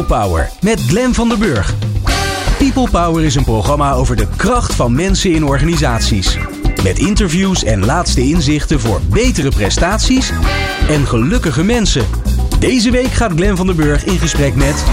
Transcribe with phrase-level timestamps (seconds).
[0.00, 1.74] People Power met Glen van der Burg.
[2.58, 6.38] People Power is een programma over de kracht van mensen in organisaties.
[6.82, 10.32] Met interviews en laatste inzichten voor betere prestaties
[10.88, 12.06] en gelukkige mensen.
[12.58, 14.84] Deze week gaat Glen van der Burg in gesprek met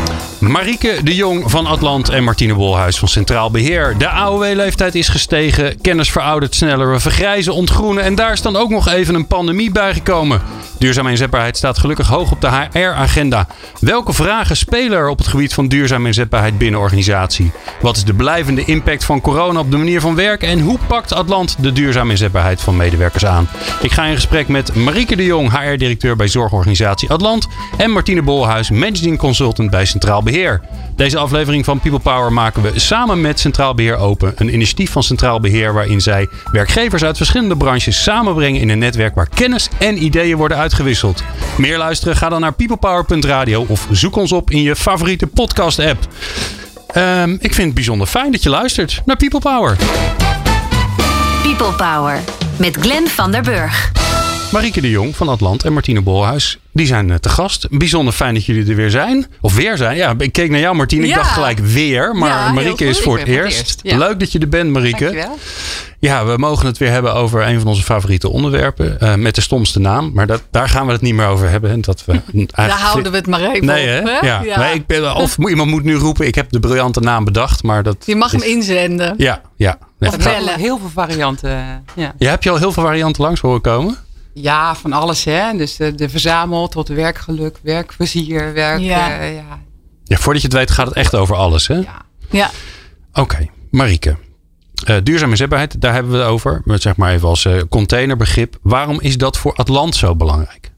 [0.48, 3.98] Marieke de Jong van Atlant en Martine Bolhuis van Centraal Beheer.
[3.98, 8.70] De AOW-leeftijd is gestegen, kennis veroudert sneller, we vergrijzen, ontgroenen en daar is dan ook
[8.70, 10.42] nog even een pandemie bijgekomen.
[10.80, 13.48] Duurzame inzetbaarheid staat gelukkig hoog op de HR-agenda.
[13.80, 17.52] Welke vragen spelen er op het gebied van duurzame inzetbaarheid binnen organisatie?
[17.82, 21.14] Wat is de blijvende impact van corona op de manier van werken en hoe pakt
[21.14, 23.50] Atlant de duurzame inzetbaarheid van medewerkers aan?
[23.82, 28.70] Ik ga in gesprek met Marieke de Jong, HR-directeur bij zorgorganisatie Atlant en Martine Bolhuis,
[28.70, 30.37] managing consultant bij Centraal Beheer.
[30.96, 34.34] Deze aflevering van People Power maken we samen met Centraal Beheer Open.
[34.36, 39.16] Een initiatief van Centraal Beheer waarin zij werkgevers uit verschillende branches samenbrengen in een netwerk
[39.16, 41.24] waar kennis en ideeën worden uitgewisseld.
[41.58, 42.16] Meer luisteren?
[42.16, 46.08] Ga dan naar peoplepower.radio of zoek ons op in je favoriete podcast app.
[46.88, 49.76] Ehm, ik vind het bijzonder fijn dat je luistert naar People Power.
[51.44, 52.20] People Power
[52.58, 53.92] met Glenn van der Burg.
[54.52, 57.68] Marieke de Jong van Atlant en Martine Bolhuis, die zijn eh, te gast.
[57.70, 59.26] Bijzonder fijn dat jullie er weer zijn.
[59.42, 59.98] Of weer zijn.
[59.98, 61.16] Ja, ik keek naar jou Martine, ik Ja.
[61.16, 62.16] dacht gelijk weer.
[62.16, 63.60] Maar Ja, Marieke is voor het ben voor het eerst.
[63.68, 63.98] eerst, ja.
[63.98, 65.04] Leuk dat je er bent Marieke.
[65.04, 65.38] Dankjewel.
[66.00, 69.00] Ja, we mogen het weer hebben over een van onze favoriete onderwerpen.
[69.00, 70.12] eh, met de stomste naam.
[70.14, 71.70] Maar dat, daar gaan we het niet meer over hebben.
[71.72, 74.00] En Dat we eigenlijk Daar houden we het maar even Nee, hè?
[74.00, 74.24] op.
[74.24, 74.42] Ja.
[74.60, 77.64] Nee, ik ben, of iemand moet nu roepen: ik heb de briljante naam bedacht.
[77.64, 77.96] Maar dat.
[78.06, 79.14] Je mag hem inzenden.
[79.18, 79.78] Ja, ja.
[80.00, 80.60] Nee, Of bellen.
[80.60, 81.50] Heel veel varianten.
[81.96, 82.14] Ja.
[82.18, 83.98] Ja, heb je al heel veel varianten langs horen komen?
[84.42, 85.24] Ja, van alles.
[85.24, 85.58] Hè?
[85.58, 88.80] Dus de, de verzamel tot werkgeluk, werkplezier, werk.
[88.80, 89.20] Ja.
[89.20, 89.62] eh, ja.
[90.04, 91.68] Ja, voordat je het weet gaat het echt over alles.
[91.68, 91.76] Hè?
[91.76, 92.02] Ja.
[92.30, 92.50] Ja.
[93.14, 94.18] Oké, Marieke.
[94.86, 96.62] Eh duurzame inzetbaarheid, daar hebben we het over.
[96.64, 98.58] Met zeg maar even als eh, containerbegrip.
[98.62, 100.72] Waarom is dat voor Atlant zo belangrijk?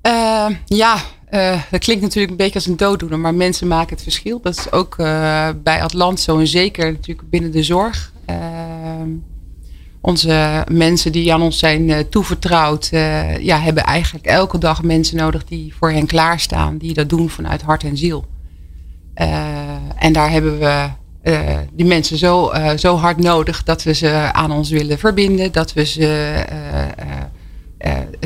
[0.00, 4.02] Eh, ja, eh, dat klinkt natuurlijk een beetje als een dooddoener, maar mensen maken het
[4.02, 4.40] verschil.
[4.40, 8.12] Dat is ook eh, bij Atlant zo en zeker natuurlijk binnen de zorg.
[10.00, 15.16] Onze mensen die aan ons zijn eh, toevertrouwd, eh, ja, hebben eigenlijk elke dag mensen
[15.16, 18.24] nodig die voor hen klaarstaan, die dat doen vanuit hart en ziel.
[19.14, 19.46] Eh,
[19.98, 20.88] en daar hebben we
[21.72, 25.84] die mensen zo, zo hard nodig dat we ze aan ons willen verbinden, dat we
[25.84, 26.44] ze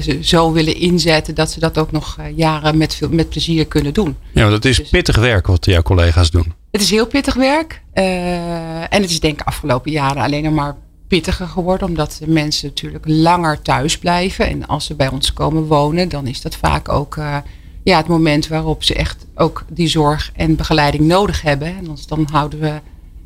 [0.03, 3.95] ze zo willen inzetten dat ze dat ook nog jaren met, veel, met plezier kunnen
[3.95, 4.17] doen.
[4.33, 6.55] Ja, het is Dus- pittig werk wat jouw collega's doen.
[6.71, 7.83] Het is heel pittig werk.
[7.93, 10.77] en het is denk ik afgelopen jaren alleen nog maar
[11.13, 11.89] pittiger geworden.
[11.89, 14.47] Omdat de mensen natuurlijk langer thuis blijven.
[14.49, 17.37] En als ze bij ons komen wonen, dan is dat vaak ook eh,
[17.85, 21.69] ja, het moment waarop ze echt ook die zorg en begeleiding nodig hebben.
[21.69, 22.73] En anders dan houden we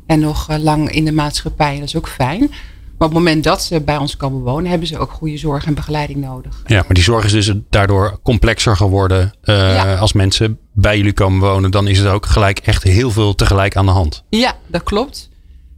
[0.07, 1.73] hen nog eh, lang in de maatschappij.
[1.73, 2.39] En dat is ook fijn.
[2.39, 5.65] Maar op het moment dat ze bij ons komen wonen, hebben ze ook goede zorg
[5.65, 6.61] en begeleiding nodig.
[6.65, 9.33] Ja, maar die zorg is dus daardoor complexer geworden.
[9.41, 9.95] Eh, Ja.
[9.95, 13.75] Als mensen bij jullie komen wonen, dan is het ook gelijk echt heel veel tegelijk
[13.75, 14.23] aan de hand.
[14.29, 15.29] Ja, dat klopt.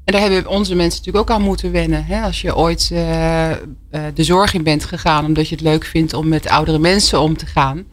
[0.10, 2.06] En daar hebben onze mensen natuurlijk ook aan moeten wennen.
[2.06, 2.22] Hè?
[2.22, 3.58] Als je ooit eh, eh,
[4.14, 7.38] de zorg in bent gegaan omdat je het leuk vindt om met oudere mensen om
[7.38, 7.84] te gaan.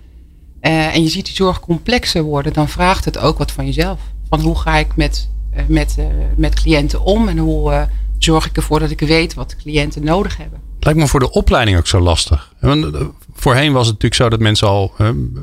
[0.60, 4.00] eh, en je ziet die zorg complexer worden, dan vraagt het ook wat van jezelf.
[4.28, 5.31] Van hoe ga ik met,
[5.66, 5.97] met,
[6.37, 7.88] met cliënten om en hoe
[8.19, 10.60] zorg ik ervoor dat ik weet wat cliënten nodig hebben.
[10.81, 12.53] Lijkt me voor de opleiding ook zo lastig.
[12.60, 12.87] Want
[13.34, 14.93] voorheen was het natuurlijk zo dat mensen al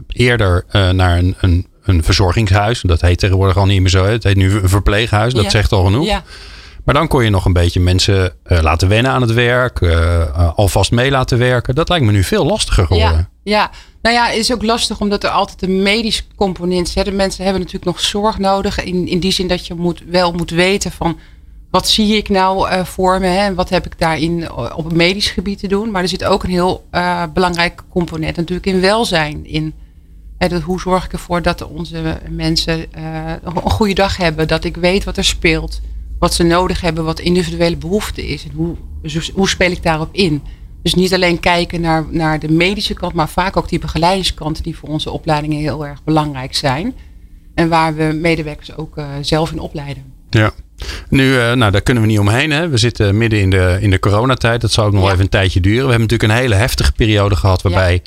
[0.08, 2.82] eerder naar een, een, een verzorgingshuis.
[2.82, 4.06] Dat heet tegenwoordig al niet meer zo.
[4.06, 5.34] Het heet nu een verpleeghuis.
[5.34, 5.50] Dat Ja.
[5.50, 6.06] zegt al genoeg.
[6.06, 6.24] Ja,
[6.84, 9.82] Maar dan kon je nog een beetje mensen eh, laten wennen aan het werk.
[9.82, 11.76] eh, eh, alvast mee laten werken.
[11.76, 13.30] Dat lijkt me nu veel lastiger geworden.
[13.44, 13.72] Ja, ja,
[14.02, 17.06] nou ja, het is ook lastig omdat er altijd een medisch component zit.
[17.06, 18.84] De mensen hebben natuurlijk nog zorg nodig.
[18.84, 21.20] In, in die zin dat je moet, wel moet weten van
[21.72, 25.30] wat zie ik nou voor me hè, en wat heb ik daarin op het medisch
[25.30, 25.92] gebied te doen.
[25.92, 26.86] Maar er zit ook een heel
[27.34, 29.46] belangrijk component natuurlijk in welzijn.
[29.46, 29.74] In
[30.38, 32.86] hè, dat, hoe zorg ik ervoor dat onze mensen
[33.44, 34.48] een goede dag hebben.
[34.48, 35.82] Dat ik weet wat er speelt.
[36.24, 38.44] Wat ze nodig hebben, wat individuele behoefte is.
[38.44, 40.42] En hoe, dus hoe speel ik daarop in?
[40.84, 44.76] Dus niet alleen kijken naar, naar de medische kant, maar vaak ook die begeleidingskant die
[44.76, 46.96] voor onze opleidingen heel erg belangrijk zijn.
[47.56, 50.04] En waar we medewerkers ook eh, zelf in opleiden.
[50.30, 50.52] Ja.
[51.10, 52.52] Nu, eh, nou, daar kunnen we niet omheen.
[52.52, 52.68] Hè?
[52.70, 54.62] We zitten midden in de, in de coronatijd.
[54.62, 55.12] Dat zal ook nog Ja.
[55.12, 55.86] even een tijdje duren.
[55.86, 57.62] We hebben natuurlijk een hele heftige periode gehad.
[57.62, 58.02] Waarbij,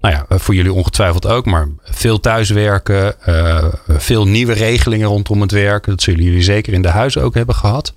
[0.00, 1.46] nou ja, voor jullie ongetwijfeld ook.
[1.46, 3.20] Maar veel thuiswerken.
[3.22, 5.84] eh, veel nieuwe regelingen rondom het werk.
[5.86, 7.94] Dat zullen jullie zeker in de huizen ook hebben gehad.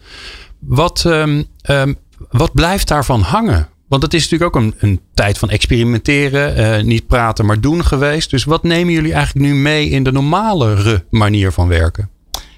[0.59, 1.93] Wat, ehm, ehm,
[2.31, 3.67] wat blijft daarvan hangen?
[3.87, 6.55] Want het is natuurlijk ook een, een tijd van experimenteren.
[6.55, 8.29] eh, niet praten, maar doen geweest.
[8.29, 12.09] Dus wat nemen jullie eigenlijk nu mee in de normalere manier van werken?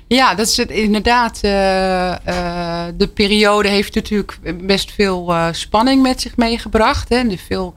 [0.07, 1.39] Ja, dat is het inderdaad.
[1.41, 7.09] eh, de periode heeft natuurlijk best veel spanning met zich meegebracht.
[7.09, 7.15] Hè.
[7.15, 7.75] En veel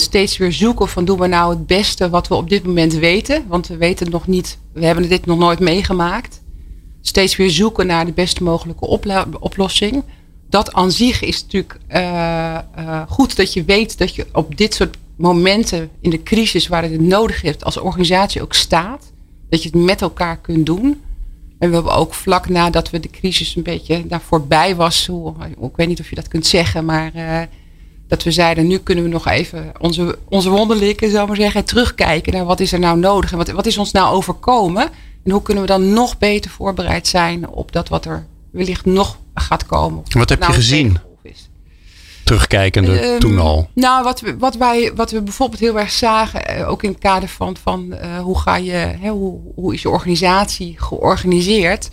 [0.00, 3.44] steeds weer zoeken van doen we nou het beste wat we op dit moment weten.
[3.48, 6.42] Want we weten het nog niet, we hebben dit nog nooit meegemaakt.
[7.00, 8.86] Steeds weer zoeken naar de best mogelijke
[9.40, 10.02] oplossing.
[10.48, 14.74] Dat aan zich is natuurlijk uh, uh, goed dat je weet dat je op dit
[14.74, 19.12] soort momenten in de crisis waar het nodig heeft als organisatie ook staat.
[19.48, 21.00] Dat je het met elkaar kunt doen.
[21.58, 25.06] En we hebben ook vlak nadat we de crisis een beetje daar voorbij was.
[25.06, 27.40] Hoe, ik weet niet of je dat kunt zeggen, maar uh,
[28.12, 32.32] dat we zeiden, nu kunnen we nog even onze, onze wonderlijke, zou maar zeggen, terugkijken
[32.32, 34.90] naar wat is er nou nodig en wat, wat is ons nou overkomen.
[35.24, 39.18] En hoe kunnen we dan nog beter voorbereid zijn op dat wat er wellicht nog
[39.34, 40.02] gaat komen.
[40.08, 40.98] Wat heb nou je gezien?
[42.24, 43.68] Terugkijkende Ehm, toen al.
[43.74, 46.98] Nou, wat we, wat, wij, wat we bijvoorbeeld heel erg zagen, eh, ook in het
[46.98, 51.88] kader van, van eh, hoe, ga je, hè, hoe, hoe is je organisatie georganiseerd.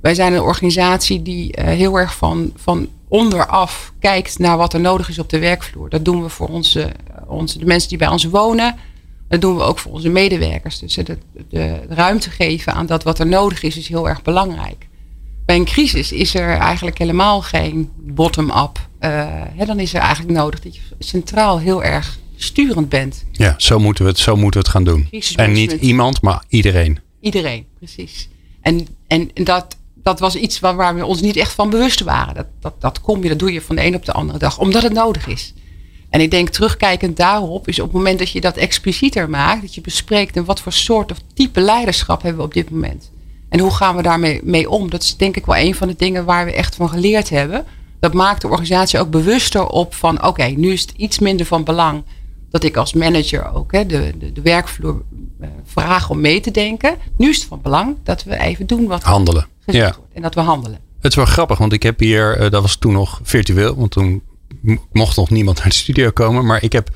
[0.00, 4.80] Wij zijn een organisatie die eh, heel erg van, van onderaf kijkt naar wat er
[4.80, 5.88] nodig is op de werkvloer.
[5.88, 6.92] Dat doen we voor onze,
[7.26, 8.76] onze, de mensen die bij ons wonen.
[9.28, 10.78] Dat doen we ook voor onze medewerkers.
[10.78, 11.18] Dus de,
[11.48, 14.88] de ruimte geven aan dat wat er nodig is, is heel erg belangrijk.
[15.46, 18.88] Bij een crisis is er eigenlijk helemaal geen bottom-up.
[19.00, 23.24] Uh, dan is er eigenlijk nodig dat je centraal heel erg sturend bent.
[23.32, 25.08] Ja, zo moeten we het, zo moeten we het gaan doen.
[25.36, 26.98] En niet iemand, maar iedereen.
[27.20, 28.28] Iedereen, precies.
[28.60, 32.34] En, en dat, dat was iets waar, we ons niet echt van bewust waren.
[32.34, 34.58] Dat, dat, dat kom je, dat doe je van de een op de andere dag,
[34.58, 35.54] omdat het nodig is.
[36.10, 39.74] En ik denk terugkijkend daarop is op het moment dat je dat explicieter maakt, dat
[39.74, 43.10] je bespreekt en wat voor soort of type leiderschap hebben we op dit moment.
[43.48, 44.90] En hoe gaan we daarmee mee om?
[44.90, 47.64] Dat is denk ik wel een van de dingen waar we echt van geleerd hebben.
[48.00, 51.64] Dat maakt de organisatie ook bewuster op van oké, nu is het iets minder van
[51.64, 52.02] belang
[52.50, 55.02] dat ik als manager ook hè, de, de, de werkvloer
[55.40, 56.96] uh, vraag om mee te denken.
[57.16, 59.46] Nu is het van belang dat we even doen wat handelen.
[59.66, 59.94] Ja.
[59.96, 60.78] wordt en dat we handelen.
[61.00, 63.90] Het is wel grappig, want ik heb hier, uh, dat was toen nog virtueel, want
[63.90, 64.22] toen
[64.92, 66.46] mocht nog niemand naar de studio komen.
[66.46, 66.90] Maar ik heb,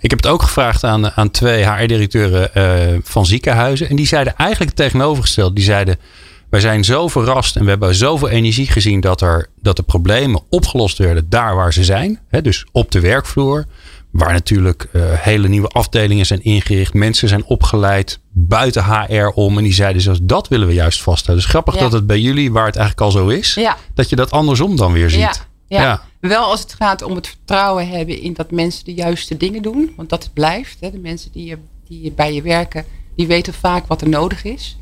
[0.00, 3.88] ik heb het ook gevraagd aan, aan twee HR-directeuren uh, van ziekenhuizen.
[3.88, 5.54] En die zeiden eigenlijk het tegenovergestelde.
[5.54, 5.98] Die zeiden,
[6.50, 10.42] wij zijn zo verrast en we hebben zoveel energie gezien dat, er, dat de problemen
[10.48, 12.20] opgelost werden daar waar ze zijn.
[12.28, 13.66] Hè, dus op de werkvloer.
[14.12, 16.94] Waar natuurlijk uh, hele nieuwe afdelingen zijn ingericht.
[16.94, 19.58] Mensen zijn opgeleid buiten HR om.
[19.58, 21.44] En die zeiden zelfs dat willen we juist vasthouden.
[21.44, 21.80] Dus grappig Ja.
[21.80, 23.54] dat het bij jullie, waar het eigenlijk al zo is.
[23.54, 23.76] Ja.
[23.94, 25.20] Dat je dat andersom dan weer ziet.
[25.20, 25.32] Ja,
[25.66, 25.82] ja.
[25.82, 26.02] Ja.
[26.20, 29.92] Wel als het gaat om het vertrouwen hebben in dat mensen de juiste dingen doen.
[29.96, 30.76] Want dat blijft.
[30.80, 30.90] Hè.
[30.90, 31.58] De mensen die, je,
[31.88, 32.84] die bij je werken,
[33.16, 34.76] die weten vaak wat er nodig is.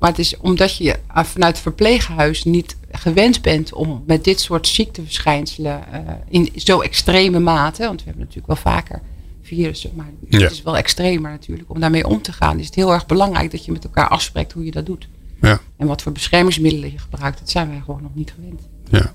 [0.00, 4.40] Maar het is omdat je eh, vanuit het verpleeghuis niet gewend bent om met dit
[4.40, 5.98] soort ziekteverschijnselen uh,
[6.28, 9.00] in zo extreme mate, want we hebben natuurlijk wel vaker
[9.42, 10.38] virussen, maar Ja.
[10.38, 12.58] het is wel extremer natuurlijk, om daarmee om te gaan.
[12.58, 15.08] Is het heel erg belangrijk dat je met elkaar afspreekt hoe je dat doet.
[15.40, 15.60] Ja.
[15.76, 18.60] En wat voor beschermingsmiddelen je gebruikt, dat zijn wij gewoon nog niet gewend.
[18.90, 19.14] Ja.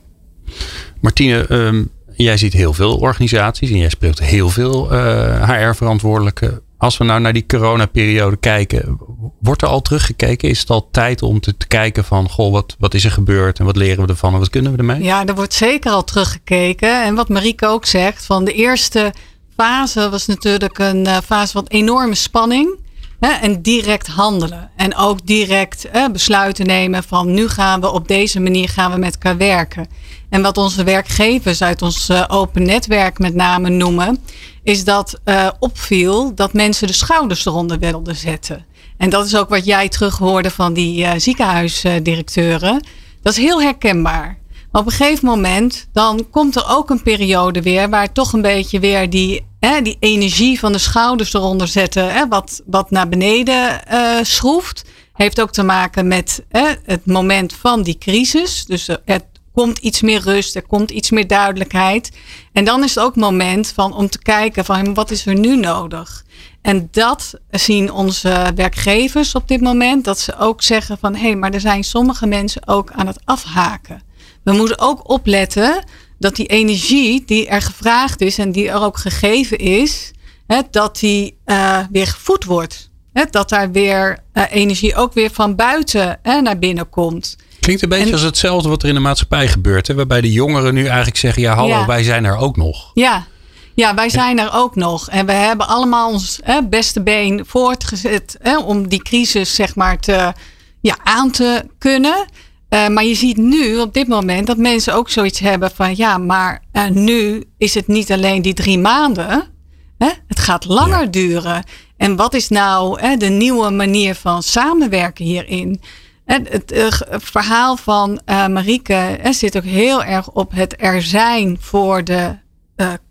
[1.01, 1.83] Martine, ehm,
[2.15, 6.61] jij ziet heel veel organisaties en jij speelt heel veel eh, HR-verantwoordelijken.
[6.77, 8.99] Als we nou naar die coronaperiode kijken,
[9.39, 10.49] wordt er al teruggekeken?
[10.49, 13.65] Is het al tijd om te, kijken van, goh, wat, wat is er gebeurd en
[13.65, 15.03] wat leren we ervan en wat kunnen we ermee?
[15.03, 17.03] Ja, er wordt zeker al teruggekeken.
[17.03, 19.13] En wat Marieke ook zegt, van de eerste
[19.55, 22.83] fase was natuurlijk een uh, fase van enorme spanning.
[23.19, 24.69] Hè, en direct handelen.
[24.75, 28.97] En ook direct hè, besluiten nemen van nu gaan we op deze manier gaan we
[28.97, 29.87] met elkaar werken.
[30.29, 34.17] En wat onze werkgevers uit ons uh, open netwerk met name noemen,
[34.63, 38.65] is dat uh, opviel dat mensen de schouders eronder wilden zetten.
[38.97, 42.85] En dat is ook wat jij terug hoorde van die uh, ziekenhuisdirecteuren.
[43.21, 44.37] Dat is heel herkenbaar.
[44.75, 48.79] Op een gegeven moment, dan komt er ook een periode weer waar toch een beetje
[48.79, 53.81] weer die, hè, die energie van de schouders eronder zetten, hè, wat, wat naar beneden
[53.91, 54.85] uh, schroeft.
[55.13, 58.65] Heeft ook te maken met hè, het moment van die crisis.
[58.65, 59.21] Dus er
[59.53, 62.11] komt iets meer rust, er komt iets meer duidelijkheid.
[62.53, 65.55] En dan is het ook moment van, om te kijken van wat is er nu
[65.55, 66.25] nodig.
[66.61, 70.03] En dat zien onze werkgevers op dit moment.
[70.05, 73.19] Dat ze ook zeggen van hé, hey, maar er zijn sommige mensen ook aan het
[73.23, 74.13] afhaken.
[74.45, 75.83] We moeten ook opletten
[76.19, 80.11] dat die energie die er gevraagd is en die er ook gegeven is,
[80.47, 82.89] hè, dat die uh, weer gevoed wordt.
[83.13, 87.35] Hè, dat daar weer uh, energie ook weer van buiten hè, naar binnen komt.
[87.59, 89.87] Klinkt een beetje en, als hetzelfde wat er in de maatschappij gebeurt.
[89.87, 89.93] Hè?
[89.93, 91.85] Waarbij de jongeren nu eigenlijk zeggen: ja, hallo, ja.
[91.85, 92.91] wij zijn er ook nog.
[92.93, 93.25] Ja.
[93.73, 95.09] Ja, wij zijn er ook nog.
[95.09, 99.99] En we hebben allemaal ons hè, beste been voortgezet hè, om die crisis zeg maar
[99.99, 100.33] te,
[100.81, 102.25] ja, aan te kunnen.
[102.69, 106.17] Uh, maar je ziet nu op dit moment dat mensen ook zoiets hebben van ja,
[106.17, 109.53] maar uh, nu is het niet alleen die drie maanden.
[109.97, 110.09] Hè?
[110.27, 111.05] Het gaat langer ja.
[111.05, 111.63] duren.
[111.97, 115.81] En wat is nou hè, de nieuwe manier van samenwerken hierin?
[116.25, 116.69] Het, het,
[117.09, 122.35] het verhaal van uh, Marieke zit ook heel erg op het er zijn voor de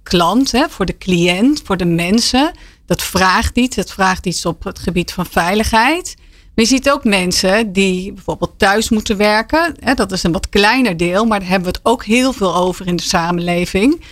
[0.03, 2.53] klant, hè, voor de cliënt, voor de mensen.
[2.87, 3.77] Dat vraagt iets.
[3.77, 6.15] Het vraagt iets op het gebied van veiligheid.
[6.55, 9.75] Maar je ziet ook mensen die bijvoorbeeld thuis moeten werken.
[9.81, 12.55] Hè, dat is een wat kleiner deel, maar daar hebben we het ook heel veel
[12.55, 14.05] over in de samenleving.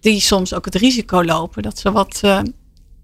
[0.00, 2.38] Die soms ook het risico lopen dat ze wat uh,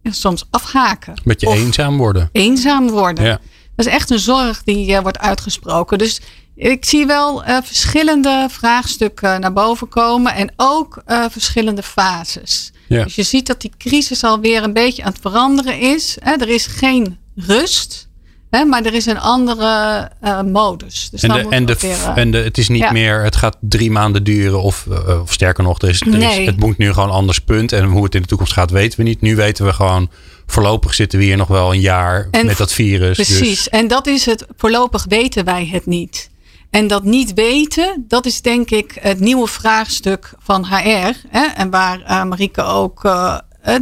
[0.02, 1.14] soms afhaken.
[1.24, 2.28] Met je eenzaam worden.
[2.32, 3.24] Eenzaam worden.
[3.24, 3.40] Ja.
[3.76, 5.98] Dat is echt een zorg die uh, wordt uitgesproken.
[5.98, 6.20] Dus
[6.54, 12.72] ik zie wel uh, verschillende vraagstukken naar boven komen en ook verschillende fases.
[12.88, 13.04] Ja.
[13.04, 16.16] Dus je ziet dat die crisis alweer een beetje aan het veranderen is.
[16.20, 16.32] Hè?
[16.32, 18.10] Er is geen rust.
[18.56, 21.08] Hè, maar er is een andere uh, modus.
[21.10, 22.92] Dus en, de, en, de, weer, en de, het is niet ja.
[22.92, 24.62] meer, het gaat drie maanden duren.
[24.62, 26.40] Of, uh, of sterker nog, er is, er nee.
[26.40, 27.72] is, het moet nu gewoon anders punt.
[27.72, 29.20] En hoe het in de toekomst gaat, weten we niet.
[29.20, 30.10] Nu weten we gewoon,
[30.46, 33.16] voorlopig zitten we hier nog wel een jaar en, met dat virus.
[33.16, 33.68] Precies, dus.
[33.68, 34.46] en dat is het.
[34.56, 36.30] Voorlopig weten wij het niet.
[36.70, 41.14] En dat niet weten, dat is denk ik het nieuwe vraagstuk van HR.
[41.28, 43.00] Hè, en waar Marieke ook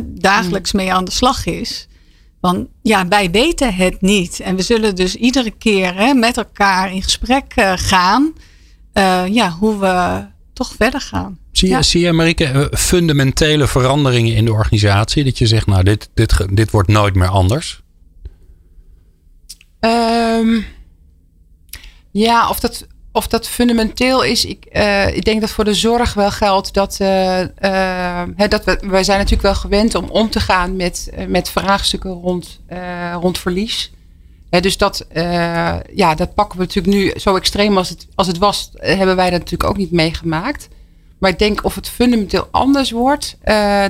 [0.05, 1.89] dagelijks mee aan de slag is.
[2.41, 4.41] Want ja, wij weten het niet.
[4.41, 8.33] En we zullen dus iedere keer hè, met elkaar in gesprek uh, gaan.
[8.95, 11.39] Uh, ja, hoe we toch verder gaan.
[11.53, 11.83] Zie je, ja.
[11.83, 15.25] zie je Marike, fundamentele veranderingen in de organisatie?
[15.25, 17.83] Dat je zegt, nou, dit, dit, dit wordt nooit meer anders?
[19.81, 20.65] Um,
[22.11, 26.15] ja, of dat of dat fundamenteel is, ik, uh, ik denk dat voor de zorg
[26.15, 30.41] wel geldt dat, uh, uh, dat we, wij zijn natuurlijk wel gewend om om te
[30.41, 32.61] gaan met, met vraagstukken rond,
[33.21, 33.93] rond verlies.
[34.61, 35.07] dus dat,
[35.95, 39.31] ja, dat pakken we natuurlijk nu zo extreem als het, als het was, hebben wij
[39.31, 40.69] dat natuurlijk ook niet meegemaakt.
[41.19, 43.39] Maar ik denk of het fundamenteel anders wordt,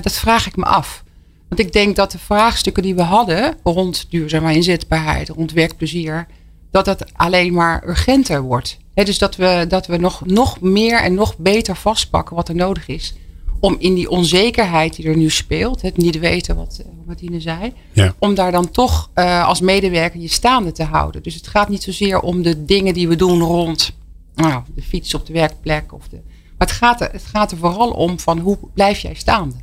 [0.01, 1.03] dat vraag ik me af.
[1.47, 6.27] Want ik denk dat de vraagstukken die we hadden rond duurzame inzetbaarheid, rond werkplezier,
[6.71, 8.77] dat dat alleen maar urgenter wordt.
[8.93, 12.55] He, dus dat we, dat we nog, nog meer en nog beter vastpakken wat er
[12.55, 13.15] nodig is.
[13.59, 17.73] Om in die onzekerheid die er nu speelt, het niet weten wat uh, Martine zei,
[17.93, 18.15] ja.
[18.19, 21.23] om daar dan toch uh, als medewerker je staande te houden.
[21.23, 23.91] Dus het gaat niet zozeer om de dingen die we doen rond
[24.35, 25.93] nou, de fiets op de werkplek.
[25.93, 26.19] Of de,
[26.57, 29.55] maar het gaat, er, het gaat er vooral om van hoe blijf jij staande?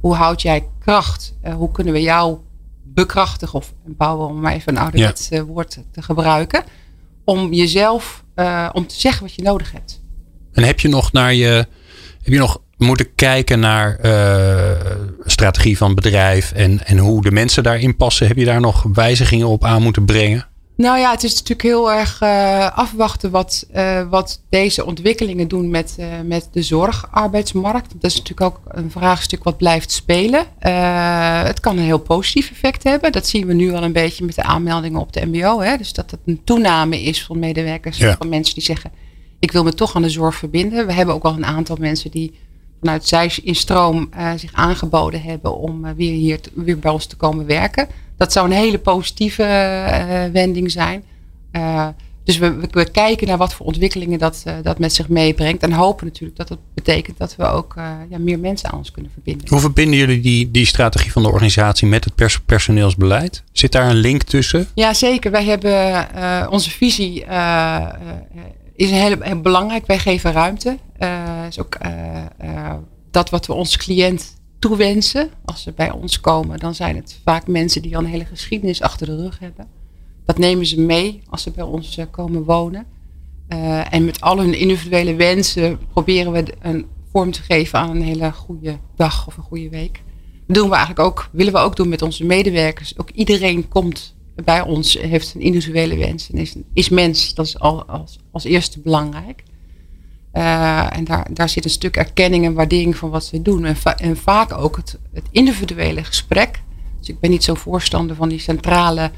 [0.00, 1.34] Hoe houd jij kracht?
[1.44, 2.38] Uh, hoe kunnen we jou
[2.94, 5.44] bekrachtigen of empoweren, om maar even een ouderwets ja.
[5.44, 6.64] woord te gebruiken.
[7.24, 10.02] Om jezelf uh, om te zeggen wat je nodig hebt.
[10.52, 11.66] En heb je nog naar je.
[12.22, 14.80] Heb je nog moeten kijken naar uh,
[15.24, 18.26] strategie van bedrijf en, en hoe de mensen daarin passen?
[18.26, 20.47] Heb je daar nog wijzigingen op aan moeten brengen?
[20.78, 25.70] Nou ja, het is natuurlijk heel erg uh, afwachten wat, uh, wat deze ontwikkelingen doen
[25.70, 27.92] met, uh, met de zorgarbeidsmarkt.
[27.92, 30.46] Dat is natuurlijk ook een vraagstuk wat blijft spelen.
[31.46, 33.12] het kan een heel positief effect hebben.
[33.12, 35.60] Dat zien we nu al een beetje met de aanmeldingen op de MBO.
[35.60, 35.76] Hè?
[35.76, 38.16] Dus dat het een toename is van medewerkers, ja.
[38.16, 38.92] van mensen die zeggen:
[39.38, 40.86] Ik wil me toch aan de zorg verbinden.
[40.86, 42.38] We hebben ook al een aantal mensen die
[42.80, 47.16] vanuit zij in stroom zich aangeboden hebben om weer hier te, weer bij ons te
[47.16, 47.88] komen werken.
[48.18, 51.04] Dat zou een hele positieve uh, wending zijn.
[51.52, 51.88] Uh,
[52.24, 55.62] dus we, we, kijken naar wat voor ontwikkelingen dat, uh, dat met zich meebrengt.
[55.62, 57.74] En hopen natuurlijk dat dat betekent dat we ook
[58.08, 59.48] ja, meer mensen aan ons kunnen verbinden.
[59.48, 63.42] Hoe verbinden jullie die, die strategie van de organisatie met het pers personeelsbeleid?
[63.52, 64.68] Zit daar een link tussen?
[64.74, 65.30] Ja, zeker.
[65.30, 66.06] Wij hebben
[66.50, 67.20] onze visie
[68.74, 69.86] is heel, heel, belangrijk.
[69.86, 70.78] Wij geven ruimte.
[71.48, 71.78] is ook
[73.10, 75.30] dat wat we onze cliënt toewensen.
[75.44, 78.82] Als ze bij ons komen, dan zijn het vaak mensen die al een hele geschiedenis
[78.82, 79.66] achter de rug hebben.
[80.24, 82.86] Dat nemen ze mee als ze bij ons eh, komen wonen.
[83.48, 88.02] Uh, en met al hun individuele wensen proberen we een vorm te geven aan een
[88.02, 90.02] hele goede dag of een goede week.
[90.46, 92.98] Dat doen we eigenlijk ook, willen we ook doen met onze medewerkers.
[92.98, 97.34] Ook iedereen komt bij ons, heeft een individuele wens en is, is mens.
[97.34, 99.42] Dat is al als, als eerste belangrijk.
[100.38, 103.64] Uh, en daar, daar zit een stuk erkenning en waardering van wat ze doen.
[103.64, 106.62] En, va en vaak ook het, het, individuele gesprek.
[106.98, 109.10] Dus ik ben niet zo voorstander van die centrale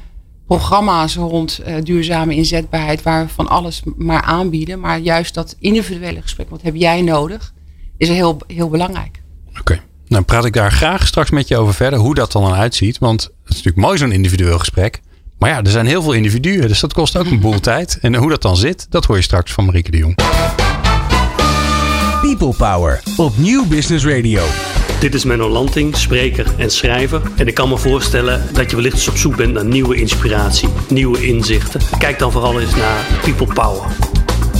[0.47, 4.79] programma's rond uh, duurzame inzetbaarheid, waar we van alles maar aanbieden.
[4.79, 7.53] Maar juist dat individuele gesprek, wat heb jij nodig,
[7.97, 9.21] is heel, heel belangrijk.
[9.49, 9.59] Oké.
[9.59, 9.81] Okay.
[10.07, 12.97] Nou, praat ik daar graag straks met je over verder, hoe dat dan uitziet.
[12.97, 15.01] Want het is natuurlijk mooi zo'n individueel gesprek.
[15.37, 17.97] Maar ja, er zijn heel veel individuen, dus dat kost ook een boel tijd.
[18.01, 20.15] En hoe dat dan zit, dat hoor je straks van Marieke de Jong.
[22.41, 24.43] People Power op Nieuw Business Radio.
[24.99, 27.21] Dit is Menno Lanting, spreker en schrijver.
[27.35, 30.69] En ik kan me voorstellen dat je wellicht eens op zoek bent naar nieuwe inspiratie,
[30.89, 31.81] nieuwe inzichten.
[31.97, 33.87] Kijk dan vooral eens naar People Power.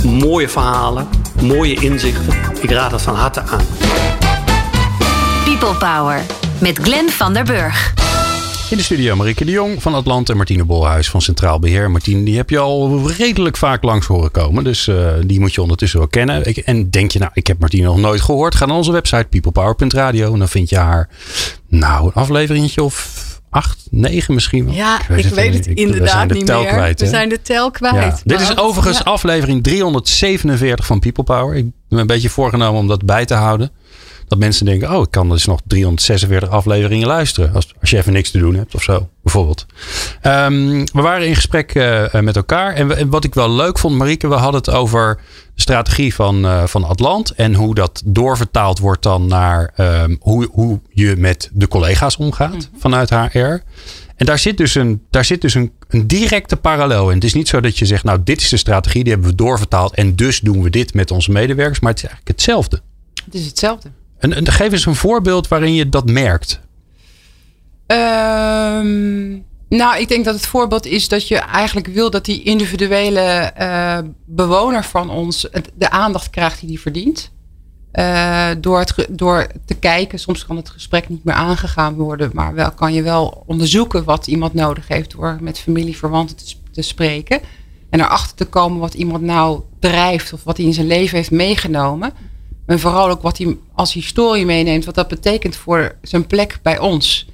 [0.05, 1.07] Mooie verhalen,
[1.41, 2.33] mooie inzichten.
[2.61, 3.65] Ik raad het van harte aan.
[5.43, 6.21] People Power
[6.59, 7.93] met Glenn van der Burg.
[8.72, 11.92] In de studio Marieke de Jong van Atlant en Martine Bolhuis van Centraal Beheer.
[11.92, 14.63] Martine, die heb je al redelijk vaak langs horen komen.
[14.63, 16.48] Dus uh, die moet je ondertussen wel kennen.
[16.48, 18.56] Ik, en denk je, nou, ik heb Martine nog nooit gehoord.
[18.56, 20.34] Ga naar onze website peoplepower.radio.
[20.34, 21.10] En dan vind je haar,
[21.68, 24.74] nou, een afleveringetje of acht, negen misschien wel.
[24.74, 26.66] Ja, ik weet, ik weet het, inderdaad niet meer.
[26.66, 27.96] Kwijt, we zijn de tel kwijt.
[27.96, 28.20] Ja.
[28.24, 29.04] Dit is overigens ja.
[29.04, 31.56] aflevering 347 van People Power.
[31.56, 33.72] Ik ben een beetje voorgenomen om dat bij te houden.
[34.31, 37.53] Dat mensen denken, oh, ik kan dus nog 346 afleveringen luisteren.
[37.53, 39.65] Als, als je even niks te doen hebt of zo, bijvoorbeeld.
[40.23, 42.73] Um, we waren in gesprek uh, met elkaar.
[42.73, 45.19] En, en, wat ik wel leuk vond, Marieke, we hadden het over
[45.55, 47.31] de strategie van, uh, van Atlant.
[47.31, 52.53] En hoe dat doorvertaald wordt dan naar um, hoe, hoe je met de collega's omgaat
[52.53, 52.79] mm.
[52.79, 53.38] vanuit HR.
[54.15, 57.15] En daar zit dus, een, daar zit dus een, een directe parallel in.
[57.15, 59.35] Het is niet zo dat je zegt, nou, dit is de strategie, die hebben we
[59.35, 59.95] doorvertaald.
[59.95, 61.79] En dus doen we dit met onze medewerkers.
[61.79, 62.81] Maar het is eigenlijk hetzelfde.
[63.25, 63.91] Het is hetzelfde.
[64.30, 66.60] Geef eens een voorbeeld waarin je dat merkt.
[67.88, 73.54] Um, nou, ik denk dat het voorbeeld is dat je eigenlijk wil dat die individuele
[73.60, 77.32] uh, bewoner van ons de aandacht krijgt die hij verdient.
[77.94, 82.72] Uh, door, door te kijken, soms kan het gesprek niet meer aangegaan worden, maar wel
[82.72, 87.40] kan je wel onderzoeken wat iemand nodig heeft door met familie, verwanten te, te spreken.
[87.90, 91.32] En erachter te komen wat iemand nou drijft of wat hij in zijn leven heeft
[91.32, 92.13] meegenomen.
[92.72, 96.80] En vooral ook wat hij als historie meeneemt, wat dat betekent voor zijn plek bij
[96.80, 97.28] ons.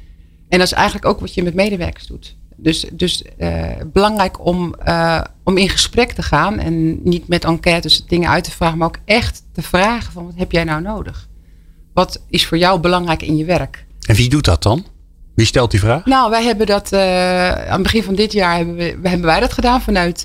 [0.50, 2.36] En dat is eigenlijk ook wat je met medewerkers doet.
[2.56, 8.06] Dus, dus uh, belangrijk om, uh, om in gesprek te gaan en niet met enquêtes
[8.06, 11.28] dingen uit te vragen, maar ook echt te vragen van wat heb jij nou nodig?
[11.94, 13.86] Wat is voor jou belangrijk in je werk?
[14.08, 14.86] En wie doet dat dan?
[15.36, 16.06] Wie stelt die vraag?
[16.06, 19.40] Nou, wij hebben dat uh, aan het begin van dit jaar hebben, we, hebben wij
[19.40, 19.82] dat gedaan.
[19.82, 20.22] Vanuit,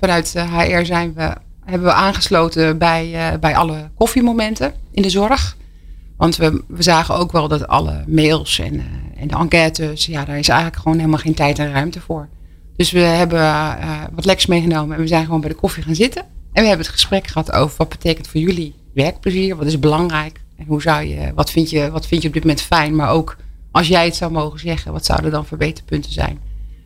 [0.00, 1.32] vanuit HR zijn we
[1.70, 5.56] hebben we aangesloten bij, uh, bij alle koffiemomenten in de zorg.
[6.16, 8.82] Want we, we zagen ook wel dat alle mails en, uh,
[9.16, 12.28] en de enquêtes, ja, daar is eigenlijk gewoon helemaal geen tijd en ruimte voor.
[12.76, 15.94] Dus we hebben uh, wat leks meegenomen en we zijn gewoon bij de koffie gaan
[15.94, 16.22] zitten.
[16.52, 20.40] En we hebben het gesprek gehad over wat betekent voor jullie werkplezier, wat is belangrijk
[20.56, 23.10] en hoe zou je, wat vind je, wat vind je op dit moment fijn, maar
[23.10, 23.36] ook
[23.70, 26.38] als jij het zou mogen zeggen, wat zouden dan verbeterpunten zijn?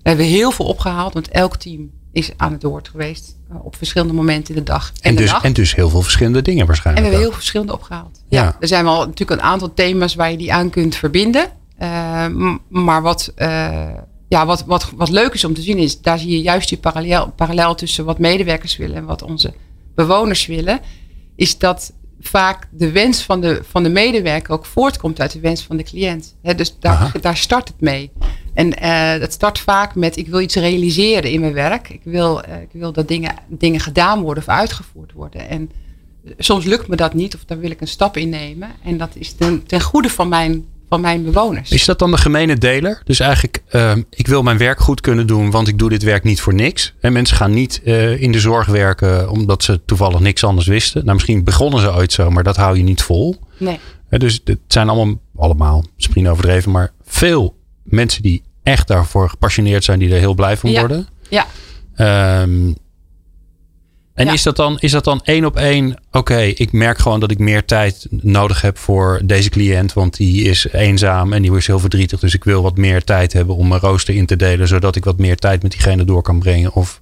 [0.02, 3.36] We hebben heel veel opgehaald, want elk team is aan het woord geweest.
[3.52, 5.44] Eh, op verschillende momenten in de dag en, en de dus, nacht.
[5.44, 7.06] En dus heel veel verschillende dingen waarschijnlijk.
[7.06, 8.22] En we hebben heel veel verschillende opgehaald.
[8.28, 8.42] Ja.
[8.42, 8.56] ja.
[8.60, 11.46] Er zijn wel natuurlijk een aantal thema's waar je die aan kunt verbinden.
[11.82, 12.26] Uh,
[12.68, 13.88] maar wat, uh,
[14.28, 16.78] ja, wat, wat, wat leuk is om te zien is, daar zie je juist die
[16.78, 19.52] parallel, parallel tussen wat medewerkers willen en wat onze
[19.94, 20.80] bewoners willen.
[21.36, 21.92] Is dat
[22.26, 25.82] vaak de wens van de, van de medewerker ook voortkomt uit de wens van de
[25.82, 26.36] cliënt.
[26.42, 28.10] He, dus daar, daar start het mee.
[28.54, 31.88] En uh, dat start vaak met ik wil iets realiseren in mijn werk.
[31.88, 35.48] Ik wil, uh, ik wil dat dingen, dingen gedaan worden of uitgevoerd worden.
[35.48, 35.70] En
[36.38, 38.70] soms lukt me dat niet of daar wil ik een stap in nemen.
[38.84, 41.70] En dat is ten, ten goede van mijn, van mijn bewoners.
[41.70, 43.00] Is dat dan de gemene deler?
[43.04, 46.24] Dus eigenlijk, uh, ik wil mijn werk goed kunnen doen, want ik doe dit werk
[46.24, 46.94] niet voor niks.
[47.00, 47.80] En mensen gaan niet
[48.18, 51.00] in de zorg werken omdat ze toevallig niks anders wisten.
[51.02, 53.36] Nou, misschien begonnen ze ooit zo, maar dat hou je niet vol.
[53.56, 53.78] Nee.
[54.08, 59.98] dus het zijn allemaal, allemaal, misschien overdreven, maar veel mensen die echt daarvoor gepassioneerd zijn,
[59.98, 60.80] die er heel blij van ja.
[60.80, 61.08] worden.
[61.28, 61.46] Ja.
[62.42, 62.76] Um,
[64.14, 64.32] en ja.
[64.32, 65.90] is, dat dan, is dat dan één op één?
[65.90, 69.92] Oké, okay, ik merk gewoon dat ik meer tijd nodig heb voor deze cliënt.
[69.92, 72.20] Want die is eenzaam en die is heel verdrietig.
[72.20, 74.68] Dus ik wil wat meer tijd hebben om mijn rooster in te delen.
[74.68, 76.74] Zodat ik wat meer tijd met diegene door kan brengen.
[76.74, 77.00] Of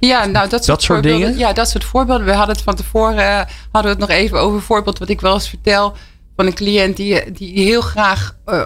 [0.00, 1.38] ja, nou, dat, dat soort dingen.
[1.38, 2.26] Ja, dat soort voorbeelden.
[2.26, 3.36] We hadden het van tevoren uh,
[3.70, 5.92] hadden we het nog even over een voorbeeld wat ik wel eens vertel.
[6.36, 8.62] Van een cliënt die, die heel graag uh,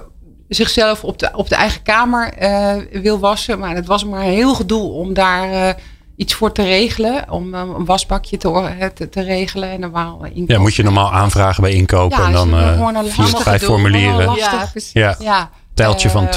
[0.49, 3.59] zichzelf op de, op de eigen kamer uh, wil wassen.
[3.59, 5.77] Maar het was maar heel gedoe om daar
[6.19, 7.31] iets voor te regelen.
[7.31, 10.55] Om um, een wasbakje te, te, te, regelen en normaal inkopen.
[10.55, 12.19] Ja, moet je normaal aanvragen bij inkopen.
[12.19, 14.25] Ja, en dan uh, vier of vijf formulieren.
[14.25, 15.17] Lastig, ja, ja.
[15.21, 15.51] ja.
[15.75, 16.31] Teltje van 2,99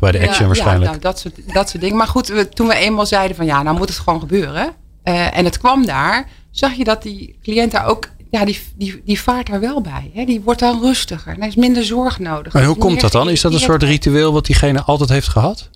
[0.00, 0.84] bij de Action waarschijnlijk.
[0.84, 1.96] Ja, nou, dat, soort, dat soort dingen.
[1.96, 4.74] Maar goed, we, toen we eenmaal zeiden van ja, nou moet het gewoon gebeuren.
[5.02, 9.20] en het kwam daar, zag je dat die cliënt daar ook ja, die, die, die
[9.20, 10.10] vaart er wel bij.
[10.14, 10.24] Hè?
[10.24, 11.32] Die wordt dan rustiger.
[11.32, 12.52] En er is minder zorg nodig.
[12.52, 13.30] Maar hoe komt dat dan?
[13.30, 15.70] Is dat een soort ritueel wat diegene altijd heeft gehad?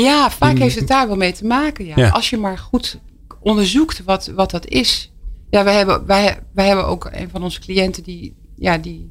[0.00, 1.86] Ja, vaak heeft het daar wel mee te maken.
[1.86, 1.92] Ja.
[1.96, 2.08] ja.
[2.08, 2.98] Als je maar goed
[3.40, 5.12] onderzoekt wat, wat dat is.
[5.50, 9.10] Ja, wij hebben, wij, wij hebben ook een van onze cliënten die, ja, die,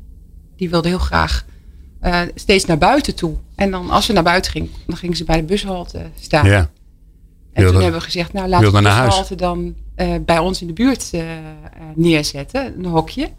[0.56, 1.46] die wilde heel graag
[2.02, 3.38] uh, steeds naar buiten toe.
[3.56, 6.46] En dan als ze naar buiten ging, dan ging ze bij de bushalte staan.
[6.46, 6.58] Ja.
[6.58, 6.70] En
[7.54, 10.68] wilde, toen hebben we gezegd, nou laten we de bushalte dan uh, bij ons in
[10.68, 11.24] de buurt uh,
[11.96, 13.30] neerzetten, een hokje.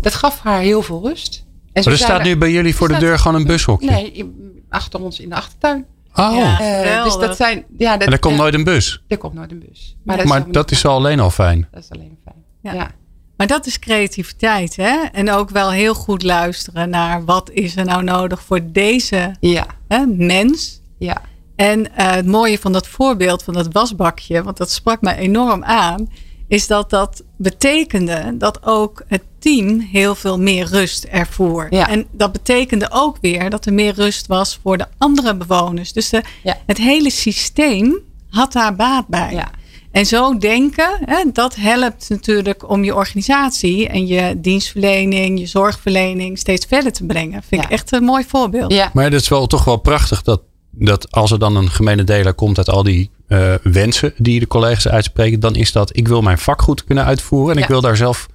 [0.00, 1.44] Dat gaf haar heel veel rust.
[1.72, 3.90] En maar er staat nu bij jullie voor de deur gewoon een bushokje?
[3.90, 4.32] Nee,
[4.68, 5.86] achter ons in de achtertuin.
[6.16, 6.36] Oh.
[6.36, 6.60] Ja,
[6.96, 9.02] uh, dus dat zijn, ja, dat, en er komt nooit een bus?
[9.08, 9.96] Er komt nooit een bus.
[10.04, 11.68] Maar dat, maar is, dat is al alleen al fijn.
[11.70, 12.72] Dat is alleen fijn, ja.
[12.72, 12.90] ja.
[13.36, 14.96] Maar dat is creativiteit, hè?
[15.12, 19.66] En ook wel heel goed luisteren naar wat is er nou nodig voor deze Ja,
[19.88, 20.80] hè, mens.
[20.98, 21.20] ja.
[21.56, 25.64] En eh, het mooie van dat voorbeeld van dat wasbakje, want dat sprak mij enorm
[25.64, 26.08] aan,
[26.48, 31.66] is dat dat betekende dat ook het team heel veel meer rust ervoor.
[31.70, 31.88] Ja.
[31.88, 35.92] En dat betekende ook weer dat er meer rust was voor de andere bewoners.
[35.92, 36.56] Dus de, Ja.
[36.66, 37.98] het hele systeem
[38.30, 39.32] had daar baat bij.
[39.32, 39.50] Ja.
[39.90, 46.38] En zo denken, hè, dat helpt natuurlijk om je organisatie en je dienstverlening, je zorgverlening
[46.38, 47.42] steeds verder te brengen.
[47.42, 48.72] Vind ik echt een mooi voorbeeld.
[48.72, 48.90] ja.
[48.92, 50.40] Maar het is wel toch wel prachtig dat,
[50.78, 54.46] dat als er dan een gemene deler komt uit al die eh, wensen die de
[54.46, 57.72] collega's uitspreken, dan is dat ik wil mijn vak goed kunnen uitvoeren en ik Ja.
[57.72, 58.28] wil daar zelf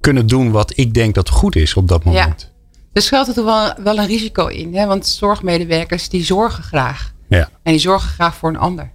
[0.00, 2.52] kunnen doen wat ik denk dat goed is op dat moment.
[2.92, 4.74] Er schuilt er wel, wel een risico in.
[4.74, 4.86] Hè?
[4.86, 7.12] Want zorgmedewerkers die zorgen graag.
[7.28, 7.48] Ja.
[7.62, 8.92] En die zorgen graag voor een ander.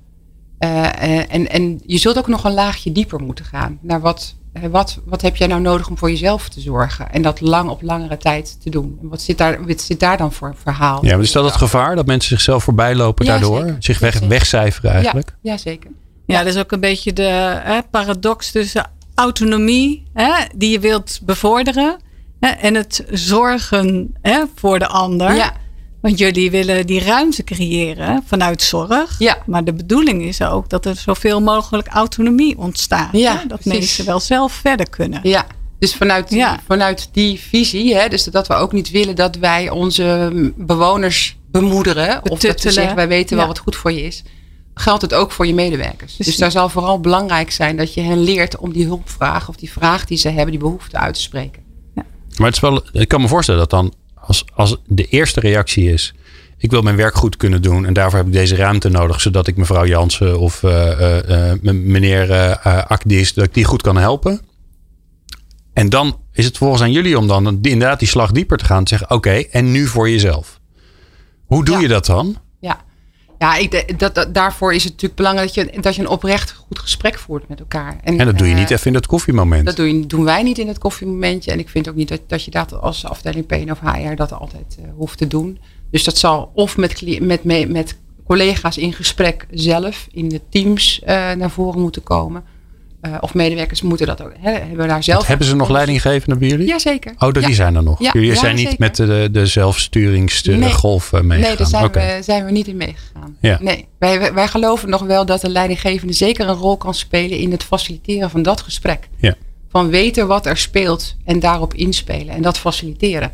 [0.58, 3.80] Eh, eh, en, en je zult ook nog een laagje dieper moeten gaan.
[3.82, 4.36] Naar wat,
[4.70, 7.12] wat, wat heb jij nou nodig om voor jezelf te zorgen?
[7.12, 8.98] En dat lang op langere tijd te doen.
[9.02, 11.06] En wat zit daar, wat zit daar dan voor een verhaal?
[11.06, 13.60] Ja, maar is dat het gevaar dat mensen zichzelf voorbij lopen Ja, daardoor?
[13.60, 13.76] zeker.
[13.80, 15.36] Zich weg, wegcijferen eigenlijk?
[15.42, 15.92] Ja, ja, zeker.
[16.26, 21.20] Ja, dat is ook een beetje de hè, paradox tussen autonomie, hè, die je wilt
[21.24, 21.98] bevorderen,
[22.40, 25.36] hè, en het zorgen hè, voor de ander.
[25.36, 25.54] Ja,
[26.02, 29.16] Want jullie willen die ruimte creëren vanuit zorg.
[29.20, 29.38] Ja.
[29.46, 33.10] Maar de bedoeling is ook dat er zoveel mogelijk autonomie ontstaat.
[33.12, 33.80] Ja, hè, dat precies.
[33.80, 35.20] mensen wel zelf verder kunnen.
[35.24, 35.46] ja.
[35.80, 36.60] Dus vanuit, die- Ja.
[36.68, 42.08] vanuit die visie, hè, dus dat we ook niet willen dat wij onze bewoners bemoederen.
[42.08, 42.74] Of dat we Betuttelen.
[42.74, 43.52] zeggen, wij weten wel Ja.
[43.52, 44.24] wat goed voor je is.
[44.74, 45.98] Geldt het ook voor je medewerkers.
[45.98, 46.26] Precies.
[46.26, 49.72] Dus daar zal vooral belangrijk zijn dat je hen leert om die hulpvraag of die
[49.72, 51.62] vraag die ze hebben, die behoefte uit te spreken.
[52.38, 55.92] Maar het is wel, ik kan me voorstellen dat dan als, als de eerste reactie
[55.92, 56.14] is.
[56.58, 59.22] Ik wil mijn werk goed kunnen doen en daarvoor heb ik deze ruimte nodig.
[59.22, 63.82] Zodat ik mevrouw Jansen of eh, eh, eh, meneer eh, Akdis, dat ik die goed
[63.82, 64.42] kan helpen.
[65.74, 68.84] En dan is het volgens aan jullie om dan inderdaad die slag dieper te gaan.
[68.84, 70.60] Te zeggen, oké, en nu voor jezelf.
[71.46, 71.82] Hoe doe Ja.
[71.82, 72.38] je dat dan?
[73.42, 76.52] Ja, ik, dat, dat, daarvoor is het natuurlijk belangrijk dat je, dat je een oprecht
[76.52, 77.98] goed gesprek voert met elkaar.
[78.04, 79.66] En dat doe je eh, niet even in dat koffiemoment.
[79.66, 81.52] Dat doe je, doen wij niet in het koffiemomentje.
[81.52, 84.34] En ik vind ook niet dat, dat je dat als afdeling PN of HR dat
[84.34, 85.60] altijd eh, hoeft te doen.
[85.92, 91.02] Dus dat zal of met, met, me- met collega's in gesprek zelf in de teams
[91.02, 92.44] eh, naar voren moeten komen.
[93.02, 94.32] Eh, of medewerkers moeten dat ook.
[94.40, 95.28] Hè, hebben daar zelf.
[95.28, 96.68] Hebben ze nog leidinggevende bij jullie?
[96.68, 97.14] Jazeker.
[97.18, 97.54] Oh, die Ja.
[97.54, 98.00] zijn er nog.
[98.02, 98.80] Ja, jullie ja, zijn niet zeker.
[98.80, 101.24] met de, de zelfsturingsgolf Nee.
[101.24, 101.48] meegegaan?
[101.50, 103.36] Nee, daar zijn, we, zijn we niet in meegegaan.
[103.40, 103.58] Ja.
[103.62, 107.38] Nee, wij, wij- wij geloven nog wel dat de leidinggevende zeker een rol kan spelen
[107.38, 109.10] in het faciliteren van dat gesprek.
[109.18, 109.36] Ja.
[109.70, 113.32] Van weten wat er speelt en daarop inspelen en dat faciliteren.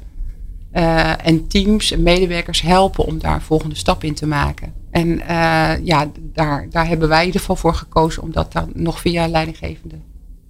[0.71, 4.73] Eh, en teams en medewerkers helpen om daar een volgende stap in te maken.
[4.91, 8.69] En eh, ja, daar, daar hebben wij in ieder geval voor gekozen om dat dan
[8.73, 9.95] nog via leidinggevende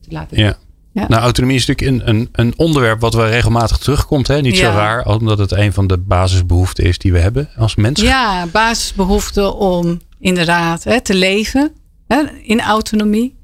[0.02, 0.46] te laten doen.
[0.46, 0.58] Ja.
[0.92, 1.06] Ja.
[1.08, 4.28] Nou, autonomie is natuurlijk een, een, een onderwerp wat wel regelmatig terugkomt.
[4.28, 4.42] Hè?
[4.42, 8.02] Niet zo raar, omdat het een van de basisbehoeften is die we hebben als mens.
[8.02, 11.72] Ja, basisbehoefte om inderdaad hè, te leven
[12.08, 13.37] hè, in autonomie.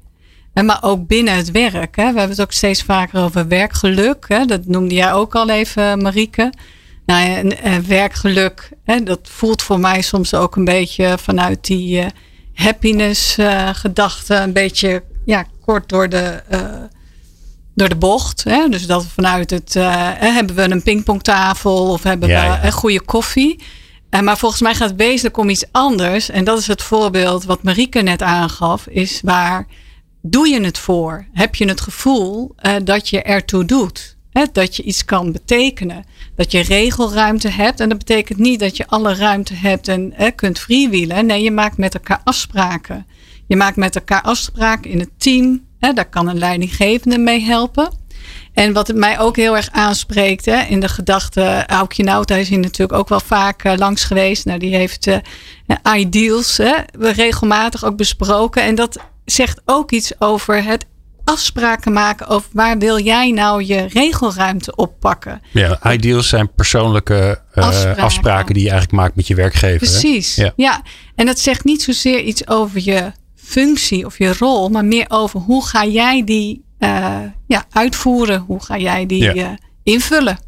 [0.54, 1.96] En maar ook binnen het werk.
[1.96, 2.12] Hè.
[2.12, 4.24] We hebben het ook steeds vaker over werkgeluk.
[4.28, 4.44] Hè.
[4.44, 6.52] Dat noemde jij ook al even, Marieke.
[7.06, 12.00] Nou en, eh, werkgeluk, hè, dat voelt voor mij soms ook een beetje vanuit die
[12.00, 12.06] eh,
[12.54, 13.70] happiness eh.
[14.28, 16.42] Een beetje ja, kort door de,
[17.74, 18.44] door de bocht.
[18.44, 18.68] Hè.
[18.68, 19.74] Dus dat vanuit het,
[20.18, 22.64] hebben we een pingpongtafel of hebben Ja, we ja.
[22.64, 23.62] een goede koffie.
[24.22, 26.30] Maar volgens mij gaat het wezenlijk om iets anders.
[26.30, 28.86] En dat is het voorbeeld wat Marieke net aangaf.
[28.86, 29.66] Is waar
[30.26, 31.26] doe je het voor?
[31.32, 34.16] Heb je het gevoel eh, dat je ertoe doet?
[34.30, 36.04] Hè, dat je iets kan betekenen.
[36.36, 37.80] Dat je regelruimte hebt.
[37.80, 41.26] En dat betekent niet dat je alle ruimte hebt en hè, kunt freewheelen.
[41.26, 43.06] Nee, je maakt met elkaar afspraken.
[43.46, 45.64] Je maakt met elkaar afspraken in het team.
[45.78, 48.02] Hè, daar kan een leidinggevende mee helpen.
[48.52, 52.48] En wat het mij ook heel erg aanspreekt hè, in de gedachte, Aukje Nauta is
[52.48, 54.44] hier natuurlijk ook wel vaak eh, langs geweest.
[54.44, 55.18] Nou, die heeft eh,
[55.66, 58.62] eh, ideals hè, regelmatig ook besproken.
[58.62, 60.86] En dat zegt ook iets over het
[61.24, 65.42] afspraken maken over waar wil jij nou je regelruimte oppakken.
[65.52, 68.02] Ja, ideals zijn persoonlijke eh, afspraken.
[68.02, 68.54] Afspraken.
[68.54, 69.78] die je eigenlijk maakt met je werkgever.
[69.78, 70.34] Precies.
[70.34, 70.52] Ja.
[70.56, 70.82] Ja.
[71.14, 75.40] en dat zegt niet zozeer iets over je functie of je rol, maar meer over
[75.40, 78.40] hoe ga jij die eh, ja, uitvoeren?
[78.46, 79.34] Hoe ga jij die Ja.
[79.34, 79.48] eh,
[79.82, 80.38] invullen?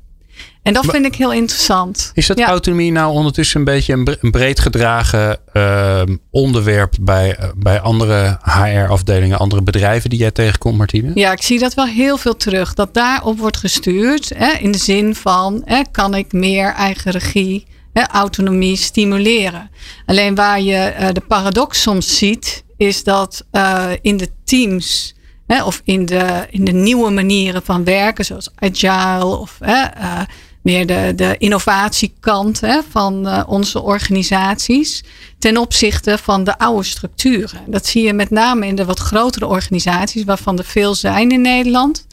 [0.67, 2.11] En dat Maar- vind ik heel interessant.
[2.15, 2.47] Is dat ja.
[2.47, 7.81] autonomie nou ondertussen een beetje een, bre- een breed gedragen ehm, onderwerp bij, eh, bij
[7.81, 11.11] andere HR-afdelingen, andere bedrijven die jij tegenkomt, Martine?
[11.15, 12.75] Ja, ik zie dat wel heel veel terug.
[12.75, 14.33] Dat daarop wordt gestuurd.
[14.37, 19.71] Hè, in de zin van, hè, kan ik meer eigen regie, hè, autonomie stimuleren.
[20.07, 25.15] Alleen waar je eh, de paradox soms ziet, is dat eh, in de teams
[25.47, 30.21] Hè, of in de, in de nieuwe manieren van werken, zoals agile of hè, uh,
[30.67, 35.05] meer de, de innovatiekant hè, van uh, onze organisaties.
[35.39, 37.61] Ten opzichte van de oude structuren.
[37.67, 41.41] Dat zie je met name in de wat grotere organisaties, waarvan er veel zijn in
[41.41, 42.07] Nederland.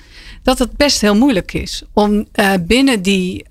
[0.44, 3.46] Dat het best heel moeilijk is om uh, binnen die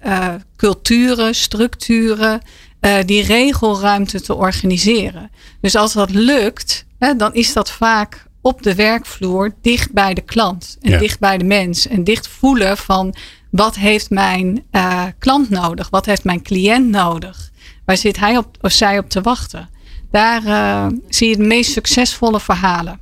[0.56, 2.40] culturen, structuren,
[3.06, 5.30] die regelruimte te organiseren.
[5.60, 10.20] Dus als dat lukt, hè, dan is dat vaak op de werkvloer dicht bij de
[10.20, 10.98] klant en ja.
[10.98, 13.14] dicht bij de mens en dicht voelen van
[13.52, 17.50] wat heeft mijn uh, klant nodig, wat heeft mijn cliënt nodig,
[17.84, 19.68] waar zit hij op of zij op te wachten.
[20.10, 23.00] Daar uh, zie je de meest succesvolle verhalen.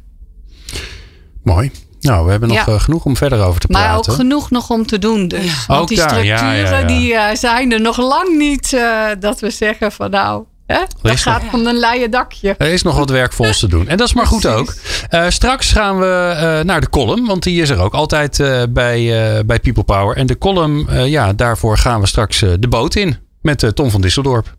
[1.43, 1.71] Mooi.
[2.01, 2.73] Nou, we hebben nog ja.
[2.73, 3.89] uh, genoeg om verder over te praten.
[3.89, 5.45] Maar ook genoeg nog om te doen dus.
[5.45, 5.65] Ja.
[5.67, 8.71] Want ook die daar, structuren die zijn er nog lang niet
[9.19, 10.81] dat we zeggen van nou, Hè?
[11.03, 12.55] Dat gaat van een leien dakje.
[12.59, 13.89] Er is nog wat werk voor ons te doen.
[13.89, 14.75] En dat is maar goed ook.
[15.11, 17.27] Uh, straks gaan we uh, naar de column.
[17.27, 20.17] Want die is er ook altijd uh, bij, bij People Power.
[20.17, 23.17] En de column, ja, daarvoor gaan we straks de boot in.
[23.41, 24.55] Met Tom van Disseldorp.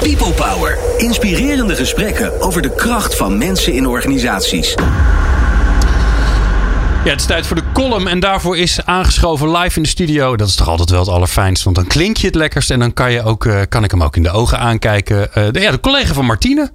[0.00, 0.78] People Power.
[0.96, 4.74] Inspirerende gesprekken over de kracht van mensen in organisaties.
[7.08, 10.36] Ja, het is tijd voor de column en daarvoor is aangeschoven live in de studio.
[10.36, 12.92] Dat is toch altijd wel het allerfijnst, want dan klink je het lekkerst en dan
[12.92, 15.28] kan, je ook, uh, kan ik hem ook in de ogen aankijken.
[15.34, 16.70] Uh, de, ja, de collega van Martine,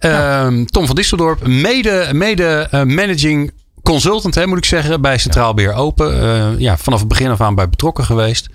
[0.00, 0.50] uh, ja.
[0.64, 6.60] Tom van Disseldorp, mede, mede managing consultant, hè, moet ik zeggen, bij Centraal Beheer Open.
[6.60, 8.48] ja, vanaf het begin af aan bij betrokken geweest.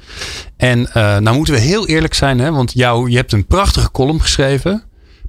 [0.57, 4.21] En nou moeten we heel eerlijk zijn, hè, want jou, je hebt een prachtige column
[4.21, 4.83] geschreven,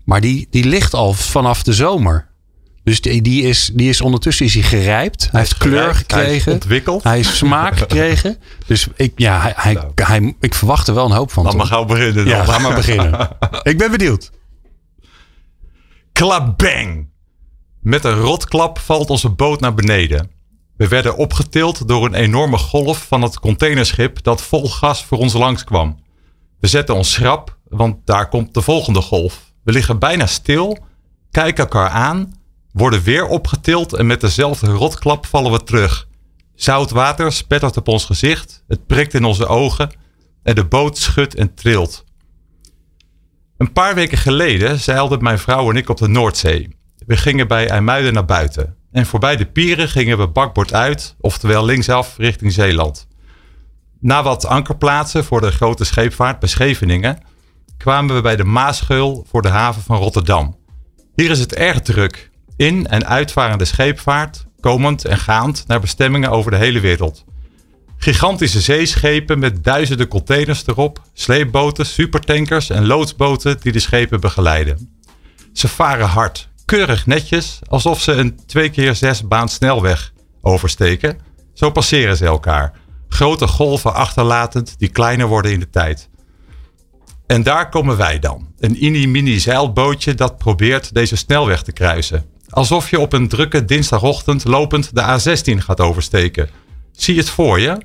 [0.04, 2.32] maar die, die ligt al vanaf de zomer.
[2.84, 5.20] Dus die, die, is, die is ondertussen is hij gerijpt.
[5.20, 6.44] Hij, hij heeft kleur gerijpt, gekregen.
[6.44, 7.02] Hij ontwikkeld.
[7.02, 8.38] Hij heeft smaak gekregen.
[8.66, 9.92] Dus ik, ja, hij, hij, nou.
[9.94, 11.44] hij, ik verwacht er wel een hoop van.
[11.44, 12.26] Laat maar gauw beginnen dan.
[12.26, 13.28] Ja, ga maar beginnen.
[13.62, 14.30] ik ben benieuwd.
[16.12, 17.08] Klabang!
[17.80, 20.30] Met een rotklap valt onze boot naar beneden.
[20.76, 25.32] We werden opgetild door een enorme golf van het containerschip dat vol gas voor ons
[25.32, 25.98] langskwam.
[26.60, 29.52] We zetten ons schrap, want daar komt de volgende golf.
[29.62, 30.78] We liggen bijna stil,
[31.30, 32.42] kijken elkaar aan
[32.74, 36.08] worden weer opgetild en met dezelfde rotklap vallen we terug.
[36.54, 39.90] Zout water spettert op ons gezicht, het prikt in onze ogen
[40.42, 42.04] en de boot schudt en trilt.
[43.56, 46.76] Een paar weken geleden zeilden mijn vrouw en ik op de Noordzee.
[47.06, 51.64] We gingen bij IJmuiden naar buiten en voorbij de pieren gingen we bakboord uit, oftewel
[51.64, 53.08] linksaf richting Zeeland.
[54.00, 57.18] Na wat ankerplaatsen voor de grote scheepvaart bij Scheveningen
[57.76, 60.56] kwamen we bij de Maasgeul voor de haven van Rotterdam.
[61.14, 66.50] Hier is het erg druk in- en uitvarende scheepvaart, komend en gaand naar bestemmingen over
[66.50, 67.24] de hele wereld.
[67.96, 74.98] Gigantische zeeschepen met duizenden containers erop, sleepboten, supertankers en loodsboten die de schepen begeleiden.
[75.52, 80.12] Ze varen hard, keurig netjes, alsof ze een 2 keer 6 baan snelweg
[80.42, 81.18] oversteken.
[81.54, 82.72] Zo passeren ze elkaar,
[83.08, 86.08] grote golven achterlatend die kleiner worden in de tijd.
[87.26, 88.52] En daar komen wij dan.
[88.58, 92.26] Een mini-mini zeilbootje dat probeert deze snelweg te kruisen.
[92.54, 96.48] Alsof je op een drukke dinsdagochtend lopend de A16 gaat oversteken.
[96.92, 97.82] Zie het voor je?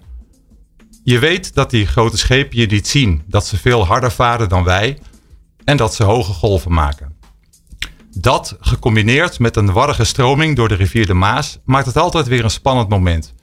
[1.04, 4.64] Je weet dat die grote schepen je niet zien, dat ze veel harder varen dan
[4.64, 5.00] wij
[5.64, 7.16] en dat ze hoge golven maken.
[8.12, 12.44] Dat, gecombineerd met een warrige stroming door de rivier de Maas, maakt het altijd weer
[12.44, 13.34] een spannend moment.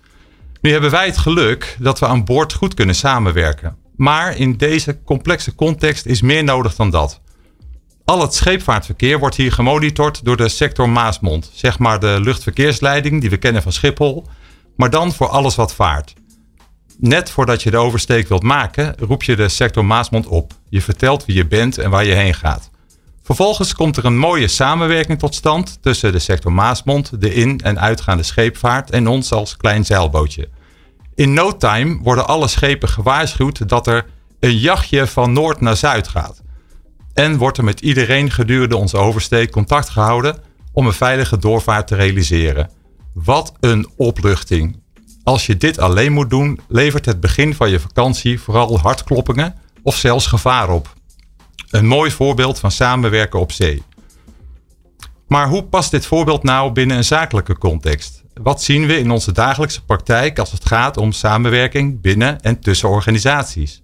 [0.61, 3.77] Nu hebben wij het geluk dat we aan boord goed kunnen samenwerken.
[3.97, 7.21] Maar in deze complexe context is meer nodig dan dat.
[8.07, 11.51] Al het scheepvaartverkeer wordt hier gemonitord door de sector Maasmond.
[11.55, 14.27] Zeg maar de luchtverkeersleiding die we kennen van Schiphol.
[14.77, 16.15] Maar dan voor alles wat vaart.
[16.99, 20.53] Net voordat je de oversteek wilt maken, roep je de sector Maasmond op.
[20.69, 22.71] Je vertelt wie je bent en waar je heen gaat.
[23.23, 27.81] Vervolgens komt er een mooie samenwerking tot stand tussen de sector Maasmond, de in- en
[27.81, 30.49] uitgaande scheepvaart en ons als klein zeilbootje.
[31.15, 34.07] In no time worden alle schepen gewaarschuwd dat er
[34.41, 36.45] een jachtje van noord naar zuid gaat.
[37.17, 40.39] En wordt er met iedereen gedurende onze oversteek contact gehouden
[40.73, 42.71] om een veilige doorvaart te realiseren.
[43.13, 44.83] Wat een opluchting.
[45.23, 49.97] Als je dit alleen moet doen, levert het begin van je vakantie vooral hartkloppingen of
[49.97, 50.95] zelfs gevaar op.
[51.71, 53.83] Een mooi voorbeeld van samenwerken op zee.
[55.29, 58.23] Maar hoe past dit voorbeeld nou binnen een zakelijke context?
[58.35, 62.89] Wat zien we in onze dagelijkse praktijk als het gaat om samenwerking binnen en tussen
[62.89, 63.83] organisaties?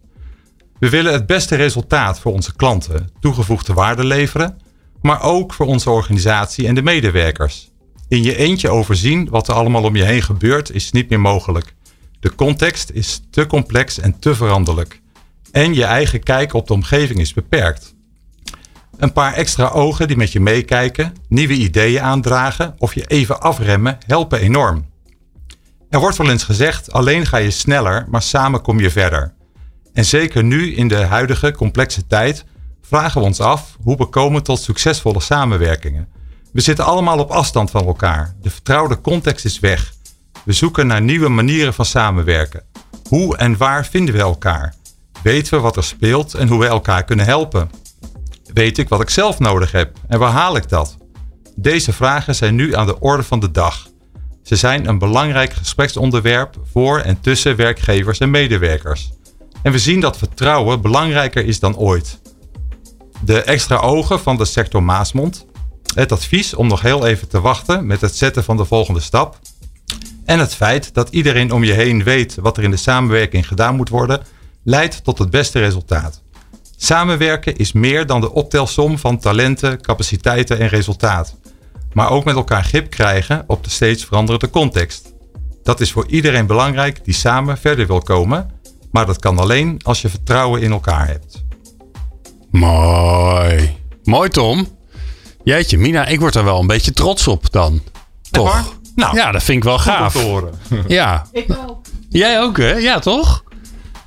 [0.83, 4.59] We willen het beste resultaat voor onze klanten, toegevoegde waarde leveren,
[5.03, 7.71] maar ook voor onze organisatie en de medewerkers.
[8.09, 11.75] In je eentje overzien wat er allemaal om je heen gebeurt is niet meer mogelijk.
[12.21, 15.01] De context is te complex en te veranderlijk.
[15.53, 17.95] En je eigen kijk op de omgeving is beperkt.
[18.97, 23.99] Een paar extra ogen die met je meekijken, nieuwe ideeën aandragen of je even afremmen
[24.07, 24.87] helpen enorm.
[25.91, 29.35] Er wordt wel eens gezegd, alleen ga je sneller, maar samen kom je verder.
[29.93, 32.45] En zeker nu in de huidige complexe tijd
[32.83, 36.09] vragen we ons af hoe we komen tot succesvolle samenwerkingen.
[36.53, 38.35] We zitten allemaal op afstand van elkaar.
[38.43, 39.93] De vertrouwde context is weg.
[40.45, 42.63] We zoeken naar nieuwe manieren van samenwerken.
[43.09, 44.75] Hoe en waar vinden we elkaar?
[45.23, 47.71] Weten we wat er speelt en hoe we elkaar kunnen helpen?
[48.53, 50.97] Weet ik wat ik zelf nodig heb en waar haal ik dat?
[51.57, 53.89] Deze vragen zijn nu aan de orde van de dag.
[54.43, 59.13] Ze zijn een belangrijk gespreksonderwerp voor en tussen werkgevers en medewerkers.
[59.63, 62.21] En we zien dat vertrouwen belangrijker is dan ooit.
[63.25, 65.47] De extra ogen van de sector Maasmond,
[65.95, 69.39] het advies om nog heel even te wachten met het zetten van de volgende stap
[70.25, 73.77] en het feit dat iedereen om je heen weet wat er in de samenwerking gedaan
[73.77, 74.23] moet worden,
[74.65, 76.23] leidt tot het beste resultaat.
[76.77, 81.37] Samenwerken is meer dan de optelsom van talenten, capaciteiten en resultaat.
[81.93, 85.13] Maar ook met elkaar grip krijgen op de steeds veranderende context.
[85.63, 88.51] Dat is voor iedereen belangrijk die samen verder wil komen,
[88.93, 91.45] maar dat kan alleen als je vertrouwen in elkaar hebt.
[92.51, 93.77] Mooi.
[94.05, 94.69] Mooi, Tom.
[95.45, 97.83] Jeetje, Mina, ik word er wel een beetje trots op dan.
[98.31, 98.77] Toch?
[98.95, 100.13] Nou, ja, dat vind ik wel gaaf.
[100.13, 100.53] te horen.
[100.89, 101.27] Ja.
[101.33, 101.81] Ik ook.
[102.09, 102.73] Jij ook, hè?
[102.73, 103.43] Ja, toch?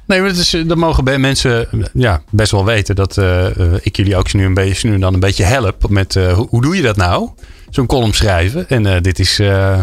[0.07, 3.73] Nee, maar het is, dat mogen bij mensen ja, best wel weten dat eh, eh,
[3.81, 6.61] ik jullie ook nu, een beetje, nu dan een beetje help met eh, hoe, hoe
[6.61, 7.29] doe je dat nou?
[7.69, 8.69] Zo'n column schrijven.
[8.69, 9.79] En eh, dit is, eh,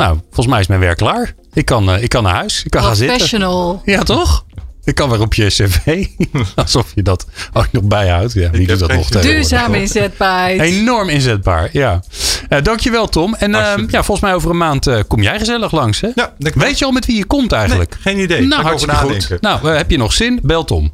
[0.00, 1.34] nou, volgens mij is mijn werk klaar.
[1.52, 2.64] Ik kan, eh, ik kan naar huis.
[2.64, 3.16] Ik kan gaan zitten.
[3.16, 3.82] Professional.
[3.84, 4.44] Ja, toch?
[4.84, 6.06] Ik kan weer op je cv.
[6.54, 8.32] Alsof je dat ook nog bijhoudt.
[8.32, 9.08] Ja, wie doet dat nog?
[9.08, 10.60] Duurzaam inzetbaarheid.
[10.60, 12.02] Enorm inzetbaar, ja.
[12.48, 13.34] Eh dankjewel Tom.
[13.34, 16.08] En eh, ja, volgens mij over een maand eh, kom jij gezellig langs, hè?
[16.14, 17.90] Ja, Weet je al met wie je komt eigenlijk?
[18.04, 18.46] Nee, geen idee.
[18.46, 19.10] Nou, hartstikke goed.
[19.10, 19.38] nadenken.
[19.40, 20.38] Nou, heb je nog zin?
[20.42, 20.92] Bel Tom.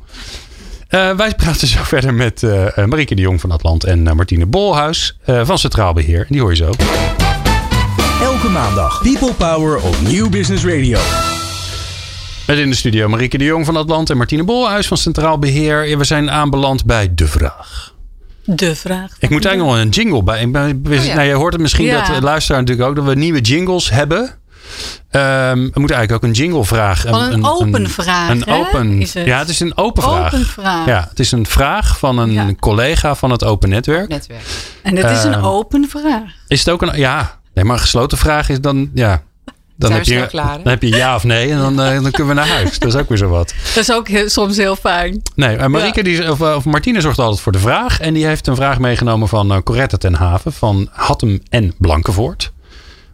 [0.88, 2.42] Eh, wij praten zo verder met
[2.86, 6.20] Marieke de Jong van Atlant en eh, Martine Bolhuis eh, van Centraal Beheer.
[6.20, 6.70] En die hoor je zo.
[8.36, 10.98] Elke maandag People Power op Nieuw Business Radio.
[12.46, 15.98] Met in de studio Marieke de Jong van Atlant en Martine Bolhuis van Centraal Beheer.
[15.98, 17.94] We zijn aanbeland bij De Vraag.
[18.44, 19.10] De vraag.
[19.18, 20.40] Ik moet eigenlijk nog een jingle bij.
[20.42, 21.14] Ik ben, Oh ja.
[21.14, 22.06] nou, je hoort het misschien Ja.
[22.06, 24.38] dat de luisteraar natuurlijk ook dat we nieuwe jingles hebben.
[25.10, 27.10] Ehm, we moeten eigenlijk ook een jingle vragen.
[27.10, 29.26] Van een open vraag, Een hè, open, is het?
[29.26, 30.34] Ja, het is een open vraag.
[30.34, 30.86] Open vraag.
[30.86, 32.54] Ja, het is een vraag van een Ja.
[32.60, 34.08] collega van het Open Netwerk.
[34.08, 34.42] Netwerk.
[34.82, 36.22] En het is een Ehm, open vraag.
[36.48, 36.98] Is het ook een.
[36.98, 38.90] Ja, nee, maar een gesloten vraag is dan.
[38.94, 39.22] Ja.
[39.78, 42.34] Dan heb, je, klaar, dan heb je ja of nee en dan, eh, dan kunnen
[42.34, 42.78] we naar huis.
[42.78, 43.54] Dat is ook weer zo wat.
[43.74, 45.22] Dat is ook heel- soms heel fijn.
[45.34, 48.00] Nee, en Marieke, die, of, of Martine zorgt altijd voor de vraag.
[48.00, 52.52] En die heeft een vraag meegenomen van uh, Coretta ten Haven van Hattem en Blankenvoort.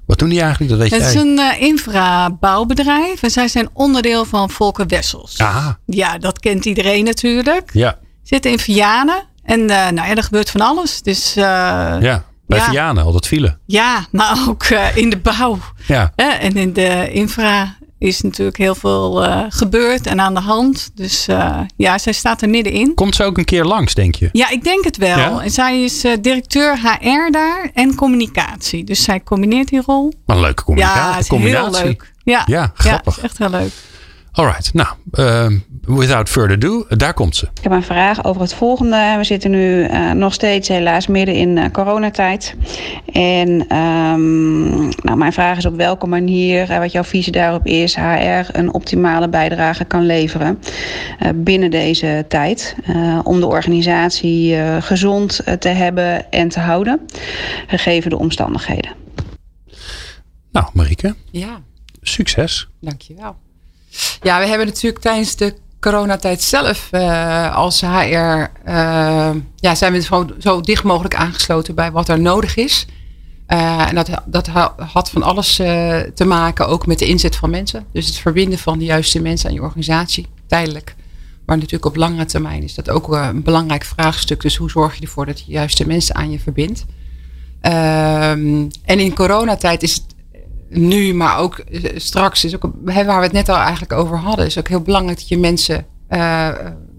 [0.07, 0.71] Wat doen die eigenlijk?
[0.71, 1.23] Dat weet Het is jij.
[1.23, 5.39] een eh, infrabouwbedrijf en zij zijn onderdeel van Volker Wessels.
[5.39, 7.71] Ah, Ja, dat kent iedereen natuurlijk.
[7.73, 11.03] ja, Zitten in Vianen en eh, nou ja, er gebeurt van alles.
[11.03, 11.43] Dus eh,
[12.01, 12.25] ja.
[12.57, 12.65] Ja.
[12.65, 12.81] Bij Ja.
[12.83, 13.59] Vianen, altijd file.
[14.11, 15.59] maar ook eh, in de bouw.
[15.87, 16.13] Ja.
[16.17, 20.91] En in de infra is natuurlijk heel veel eh, gebeurd en aan de hand.
[20.95, 22.95] Dus eh, ja, zij staat er middenin.
[22.95, 24.29] Komt ze ook een keer langs, denk je?
[24.33, 25.19] Ja, ik denk het wel.
[25.19, 25.41] Ja?
[25.43, 28.85] En zij is directeur HR daar en communicatie.
[28.85, 30.13] Dus zij combineert die rol.
[30.27, 31.77] Wat een leuke combina- ja, is combinatie.
[31.77, 32.13] heel leuk.
[32.25, 33.17] Ja, Ja, grappig.
[33.17, 33.73] Ja, is echt heel leuk.
[34.33, 37.47] Alright, nou, ehm, without further ado, daar komt ze.
[37.55, 39.15] Ik heb een vraag over het volgende.
[39.19, 42.55] We zitten nu eh, nog steeds helaas midden in eh, coronatijd.
[43.13, 47.97] En ehm, nou, mijn vraag is op welke manier, eh, wat jouw visie daarop is,
[47.97, 50.59] HR een optimale bijdrage kan leveren
[51.19, 52.77] eh, binnen deze tijd.
[52.85, 57.01] eh, om de organisatie eh, gezond te hebben en te houden,
[57.67, 58.91] gegeven de omstandigheden.
[60.53, 61.61] Nou, Marieke, Ja,
[62.03, 62.69] succes.
[62.81, 63.37] dankjewel.
[64.23, 67.87] Ja, we hebben natuurlijk tijdens de coronatijd zelf eh, als HR...
[68.65, 72.87] eh, ja, zijn we gewoon zo dicht mogelijk aangesloten bij wat er nodig is.
[73.47, 75.57] Eh, en dat, dat ha- had van alles
[76.15, 77.87] te maken ook met de inzet van mensen.
[77.93, 80.95] Dus het verbinden van de juiste mensen aan je organisatie, tijdelijk.
[81.47, 84.41] Maar natuurlijk op langere termijn is dat ook een belangrijk vraagstuk.
[84.41, 86.85] Dus hoe zorg je ervoor dat je de juiste mensen aan je verbindt?
[87.61, 90.05] Ehm, en in coronatijd is het
[90.73, 94.47] nu, maar ook eh, straks, is ook, waar we het net al eigenlijk over hadden,
[94.47, 96.49] is ook heel belangrijk dat je mensen eh,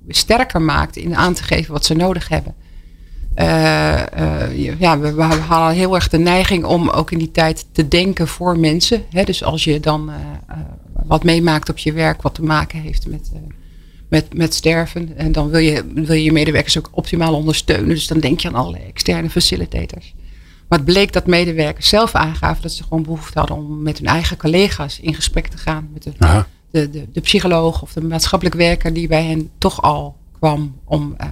[0.07, 2.55] sterker maakt in aan te geven wat ze nodig hebben.
[3.33, 7.65] Eh, eh, ja, we, we halen heel erg de neiging om ook in die tijd
[7.71, 9.03] te denken voor mensen.
[9.09, 9.23] Hè?
[9.23, 10.15] Dus als je dan eh,
[10.47, 10.57] eh,
[11.05, 13.39] wat meemaakt op je werk wat te maken heeft met, eh,
[14.09, 15.17] met, met sterven.
[15.17, 17.89] En dan wil je, wil je je medewerkers ook optimaal ondersteunen.
[17.89, 20.13] Dus dan denk je aan allerlei externe facilitators.
[20.73, 24.07] Maar het bleek dat medewerkers zelf aangaven dat ze gewoon behoefte hadden om met hun
[24.07, 25.89] eigen collega's in gesprek te gaan.
[25.93, 26.11] Met de,
[26.71, 31.13] de, de, de psycholoog of de maatschappelijk werker die bij hen toch al kwam om
[31.17, 31.27] eh,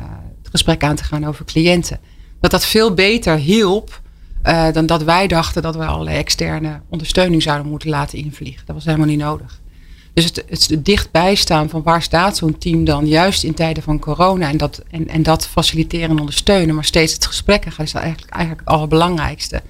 [0.51, 1.99] gesprek aan te gaan over cliënten.
[2.39, 4.01] Dat dat veel beter hielp
[4.43, 8.65] uh, dan dat wij dachten dat we allerlei externe ondersteuning zouden moeten laten invliegen.
[8.65, 9.61] Dat was helemaal niet nodig.
[10.13, 13.99] Dus het, het dichtbij staan van waar staat zo'n team dan, juist in tijden van
[13.99, 17.93] corona, en dat, en, en dat faciliteren en ondersteunen, maar steeds het gesprek gaan, is
[17.93, 19.61] eigenlijk, eigenlijk het allerbelangrijkste.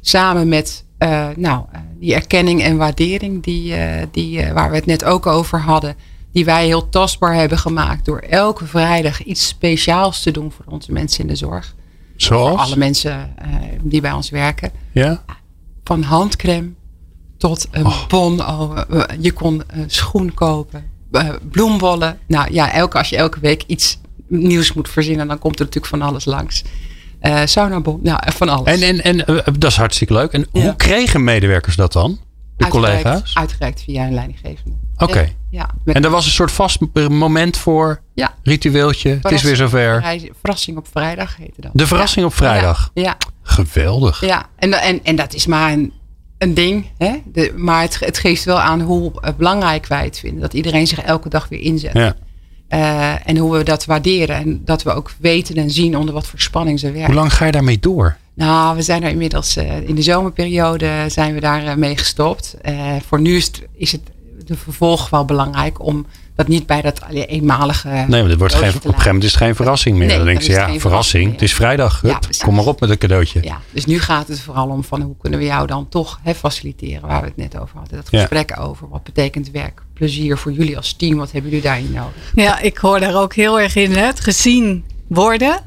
[0.00, 4.86] Samen met uh, nou, uh, die erkenning en waardering, die, uh, die, waar we het
[4.86, 5.96] net ook over hadden,
[6.32, 10.92] die wij heel tastbaar hebben gemaakt door elke vrijdag iets speciaals te doen voor onze
[10.92, 11.74] mensen in de zorg.
[12.16, 12.50] Zoals?
[12.50, 13.34] Voor alle mensen
[13.82, 14.70] die bij ons werken.
[14.92, 15.24] Ja?
[15.84, 16.70] Van handcreme
[17.48, 18.06] tot een oh.
[18.06, 18.40] bon.
[18.40, 18.78] Oh,
[19.20, 20.84] je kon een schoen kopen,
[21.50, 22.18] bloembollen.
[22.26, 25.92] Nou ja, elke, als je elke week iets nieuws moet verzinnen, dan komt er natuurlijk
[25.92, 26.62] van alles langs.
[27.22, 28.80] Uh, saunabon, nou van alles.
[28.80, 30.32] En, en, en uh, dat is hartstikke leuk.
[30.32, 30.62] En ja.
[30.62, 32.18] hoe kregen medewerkers dat dan?
[32.56, 33.34] De uitgereikt, collega's?
[33.34, 34.76] Uitgereikt via een leidinggevende.
[34.94, 35.04] Oké.
[35.04, 35.36] Okay.
[35.50, 36.78] Ja, en er was een soort vast
[37.08, 38.34] moment voor ja.
[38.42, 39.18] ritueeltje.
[39.22, 40.18] Het is weer zover.
[40.40, 41.70] Verrassing op vrijdag heette dat.
[41.74, 42.30] De verrassing ja.
[42.30, 42.90] op vrijdag.
[42.94, 43.16] Ja.
[43.42, 44.20] Geweldig.
[44.20, 45.92] Ja, en, en, en dat is maar een,
[46.38, 46.86] een ding.
[46.98, 47.22] Hè?
[47.32, 50.40] De, maar het, het geeft wel aan hoe belangrijk wij het vinden.
[50.40, 51.92] Dat iedereen zich elke dag weer inzet.
[51.92, 52.16] Ja.
[52.68, 54.36] Uh, en hoe we dat waarderen.
[54.36, 57.04] En dat we ook weten en zien onder wat voor spanning ze werken.
[57.04, 58.16] Hoe lang ga je daarmee door?
[58.34, 62.56] Nou, we zijn er inmiddels uh, in de zomerperiode zijn we daar uh, mee gestopt.
[63.06, 64.00] voor nu is het, is het
[64.44, 67.88] de vervolg wel belangrijk om dat niet bij dat eenmalige.
[67.88, 70.06] Nee, maar wordt geen, op een gegeven moment is het geen verrassing meer.
[70.06, 71.32] Nee, dan denk je, ja, verrassing.
[71.32, 72.00] Het is vrijdag.
[72.00, 73.42] Hup, ja, kom maar op met een cadeautje.
[73.42, 76.34] Ja, dus nu gaat het vooral om van hoe kunnen we jou dan toch hè,
[76.34, 77.96] faciliteren, waar we het net over hadden.
[77.96, 78.62] Dat gesprek ja.
[78.62, 78.88] over.
[78.88, 79.82] Wat betekent werk?
[79.94, 81.16] Plezier voor jullie als team.
[81.16, 82.32] Wat hebben jullie daarin nodig?
[82.34, 83.92] Ja, ik hoor daar ook heel erg in.
[83.92, 84.06] Hè?
[84.06, 85.60] Het gezien worden.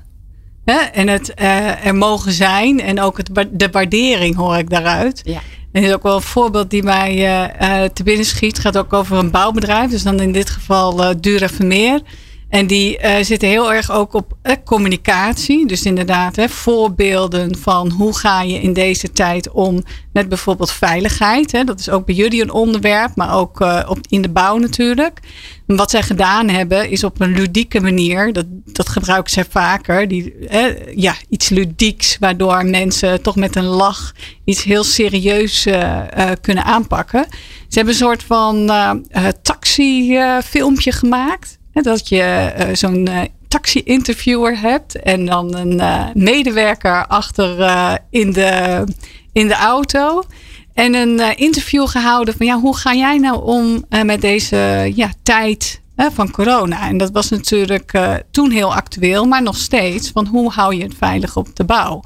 [0.65, 0.77] Hè?
[0.77, 2.81] En het uh, er mogen zijn.
[2.81, 5.21] En ook het, de waardering hoor ik daaruit.
[5.23, 5.41] Ja.
[5.71, 8.51] En is ook wel een voorbeeld die mij uh, uh, te binnen schiet.
[8.51, 9.89] Het gaat ook over een bouwbedrijf.
[9.89, 12.01] Dus dan in dit geval uh, Dura Vermeer.
[12.49, 15.67] En die zitten heel erg ook op communicatie.
[15.67, 19.83] Dus inderdaad, hè, voorbeelden van hoe ga je in deze tijd om
[20.13, 21.51] met bijvoorbeeld veiligheid.
[21.51, 21.63] Hè.
[21.63, 25.19] Dat is ook bij jullie een onderwerp, maar ook op, in de bouw natuurlijk.
[25.67, 30.07] En wat zij gedaan hebben is op een ludieke manier, dat, dat gebruiken zij vaker,
[30.07, 30.35] die,
[30.95, 35.67] ja, iets ludieks, waardoor mensen toch met een lach iets heel serieus
[36.41, 37.25] kunnen aanpakken.
[37.67, 38.71] Ze hebben een soort van
[39.41, 41.56] taxi-filmpje gemaakt.
[41.81, 43.09] Dat je zo'n
[43.47, 45.81] taxi-interviewer hebt en dan een
[46.13, 47.49] medewerker achter
[48.09, 48.83] in, de,
[49.31, 50.23] in de auto.
[50.73, 55.81] En een interview gehouden van ja, hoe ga jij nou om met deze ja, tijd
[55.95, 56.87] van corona?
[56.87, 57.91] En dat was natuurlijk
[58.31, 60.11] toen heel actueel, maar nog steeds.
[60.11, 62.01] Van hoe hou je het veilig op de bouw?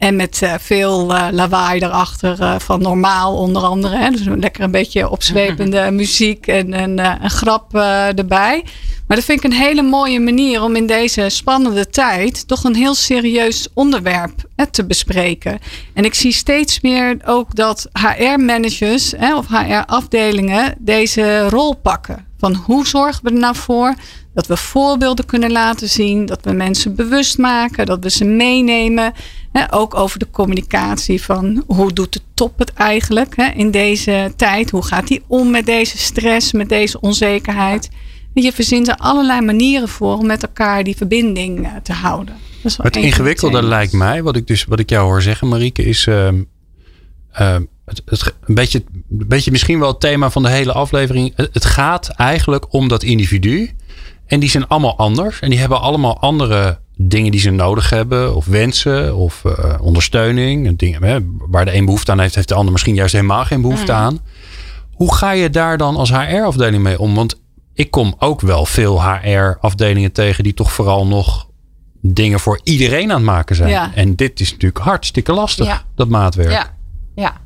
[0.00, 3.96] En met veel lawaai erachter van normaal onder andere.
[3.96, 4.10] Hè?
[4.10, 8.64] Dus lekker een beetje opzwepende muziek en, en een grap erbij.
[9.10, 12.74] Maar dat vind ik een hele mooie manier om in deze spannende tijd toch een
[12.74, 15.58] heel serieus onderwerp hè, te bespreken.
[15.94, 22.29] En ik zie steeds meer ook dat HR-managers of HR-afdelingen deze rol pakken.
[22.40, 23.94] Van hoe zorgen we er nou voor
[24.34, 29.12] dat we voorbeelden kunnen laten zien, dat we mensen bewust maken, dat we ze meenemen.
[29.52, 34.32] Hè, ook over de communicatie van hoe doet de top het eigenlijk hè, in deze
[34.36, 34.70] tijd?
[34.70, 37.90] Hoe gaat die om met deze stress, met deze onzekerheid?
[38.34, 42.36] Je verzint er allerlei manieren voor om met elkaar die verbinding uh, te houden.
[42.62, 46.28] Het ingewikkelde lijkt mij, wat ik, dus, wat ik jou hoor zeggen, Marieke, is uh,
[47.40, 47.56] uh,
[47.90, 48.84] het, het, een, beetje,
[49.18, 51.32] een beetje misschien wel het thema van de hele aflevering.
[51.36, 53.70] Het, gaat eigenlijk om dat individu.
[54.26, 55.40] En die zijn allemaal anders.
[55.40, 60.78] En die hebben allemaal andere dingen die ze nodig hebben, of wensen, of uh, ondersteuning.
[60.78, 61.18] Dingen, hè,
[61.48, 63.98] waar de een behoefte aan heeft, heeft de ander misschien juist helemaal geen behoefte mm.
[63.98, 64.18] aan.
[64.92, 67.14] Hoe ga je daar dan als HR-afdeling mee om?
[67.14, 67.40] Want
[67.74, 71.48] ik kom ook wel veel HR-afdelingen tegen die toch vooral nog
[72.00, 73.70] dingen voor iedereen aan het maken zijn.
[73.70, 73.94] Ja.
[73.94, 75.82] En dit is natuurlijk hartstikke lastig, ja.
[75.94, 76.50] dat maatwerk.
[76.50, 76.76] Ja,
[77.14, 77.40] ja.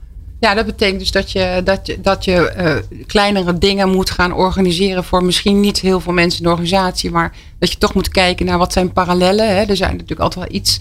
[0.44, 4.32] Ja, dat betekent dus dat je, dat je, dat je uh, kleinere dingen moet gaan
[4.32, 8.08] organiseren voor misschien niet heel veel mensen in de organisatie, maar dat je toch moet
[8.08, 9.48] kijken naar wat zijn parallellen.
[9.48, 9.62] Hè.
[9.62, 10.78] Er zijn natuurlijk altijd wel iets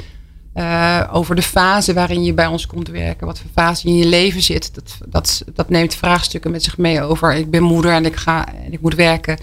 [0.55, 4.05] uh, over de fase waarin je bij ons komt werken, wat voor fase in je
[4.05, 4.73] leven zit.
[4.73, 7.35] Dat, dat, dat neemt vraagstukken met zich mee over.
[7.35, 9.37] Ik ben moeder en ik ga en ik moet werken.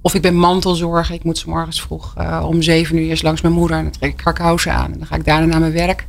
[0.00, 1.14] Of ik ben mantelzorger.
[1.14, 3.92] Ik moet s morgens vroeg uh, om zeven uur eerst langs mijn moeder en dan
[3.92, 6.06] trek ik karkousen aan en dan ga ik daarna naar mijn werk.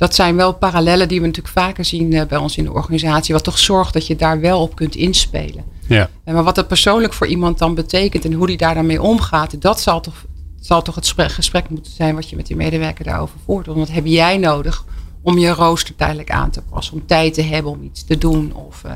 [0.00, 3.34] Dat zijn wel parallellen die we natuurlijk vaker zien uh, bij ons in de organisatie.
[3.34, 5.64] Wat toch zorgt dat je daar wel op kunt inspelen.
[5.88, 6.10] Ja.
[6.24, 9.62] Maar wat dat persoonlijk voor iemand dan betekent en hoe die daar dan mee omgaat,
[9.62, 10.24] dat zal toch
[10.60, 13.66] zal toch het gesprek moeten zijn wat je met die medewerker daarover voert.
[13.66, 14.84] Want wat heb jij nodig
[15.22, 16.94] om je rooster tijdelijk aan te passen?
[16.94, 18.54] Om tijd te hebben om iets te doen.
[18.54, 18.92] Of uh,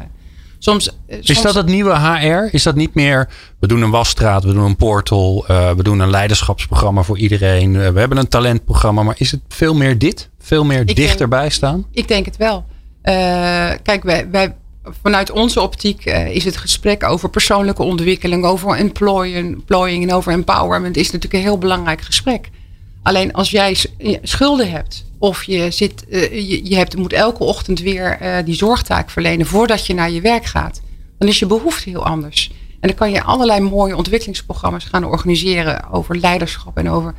[0.65, 2.55] Soms, eh, Is dat het nieuwe HR?
[2.55, 3.29] Is dat niet meer,
[3.61, 7.77] we doen een wasstraat, we doen een portal, eh, we doen een leiderschapsprogramma voor iedereen,
[7.81, 10.31] eh, we hebben een talentprogramma, maar is het veel meer dit?
[10.39, 11.87] Veel meer dichterbij staan?
[11.93, 12.65] Ik denk het wel.
[13.83, 14.55] Kijk, wij, wij,
[15.03, 21.05] vanuit onze optiek is het gesprek over persoonlijke ontwikkeling, over employing, en over empowerment is
[21.11, 22.51] natuurlijk een heel belangrijk gesprek.
[23.03, 23.77] Alleen als jij
[24.23, 28.55] schulden hebt of je, zit, eh, je, je hebt, moet elke ochtend weer eh, die
[28.55, 30.81] zorgtaak verlenen voordat je naar je werk gaat,
[31.19, 32.53] dan is je behoefte heel anders.
[32.81, 37.15] En dan kan je allerlei mooie ontwikkelingsprogramma's gaan organiseren over leiderschap en over,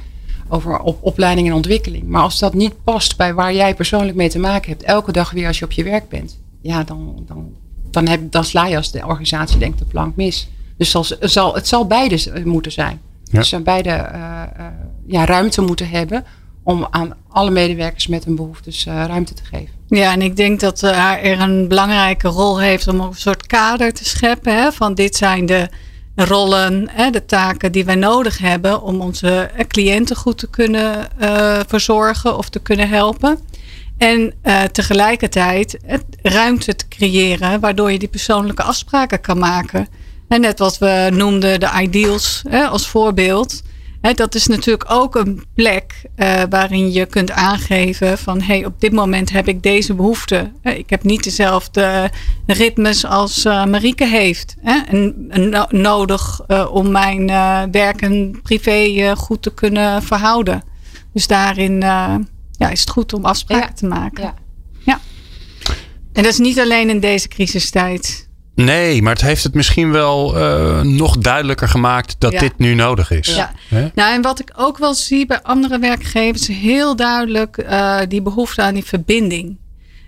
[0.49, 2.07] over op, opleiding en ontwikkeling.
[2.07, 5.31] Maar als dat niet past bij waar jij persoonlijk mee te maken hebt, elke dag
[5.31, 7.53] weer als je op je werk bent, ja, dan, dan,
[7.91, 10.49] dan, heb, dan sla je als de organisatie denkt de plank mis.
[10.77, 13.01] Dus zal, zal, het zal beide moeten zijn.
[13.23, 13.39] Ja.
[13.39, 14.41] Dus ze beide eh,
[15.07, 16.25] ja, ruimte moeten hebben
[16.66, 19.74] om aan alle medewerkers met hun behoeftes eh, ruimte te geven.
[19.88, 23.93] Ja, en ik denk dat eh, er een belangrijke rol heeft om een soort kader
[23.93, 24.55] te scheppen.
[24.55, 25.70] Hè, van dit zijn de
[26.16, 31.20] rollen, hè, de taken die wij nodig hebben om onze eh, cliënten goed te kunnen
[31.20, 33.39] eh, verzorgen of te kunnen helpen.
[33.97, 35.78] En eh, tegelijkertijd
[36.22, 39.88] ruimte te creëren waardoor je die persoonlijke afspraken kan maken.
[40.28, 43.63] En net wat we noemden de ideals hè, als voorbeeld.
[44.13, 48.91] Dat is natuurlijk ook een plek eh, waarin je kunt aangeven van hey, op dit
[48.91, 50.51] moment heb ik deze behoefte.
[50.61, 52.11] Ik heb niet dezelfde
[52.45, 54.55] ritmes als eh, Marieke heeft.
[54.63, 57.25] En, en no- nodig eh, om mijn
[57.71, 60.63] werk en privé goed te kunnen verhouden.
[61.13, 61.79] Dus daarin
[62.57, 64.23] ja, is het goed om afspraken Ja, te maken.
[64.23, 64.33] ja.
[64.79, 64.99] ja.
[66.13, 68.24] En dat is niet alleen in deze crisistijd.
[68.55, 72.39] Nee, maar het heeft het misschien wel eh, nog duidelijker gemaakt dat Ja.
[72.39, 73.35] dit nu nodig is.
[73.35, 73.51] Ja.
[73.95, 78.61] Nou, en wat ik ook wel zie bij andere werkgevers, heel duidelijk eh, die behoefte
[78.61, 79.57] aan die verbinding.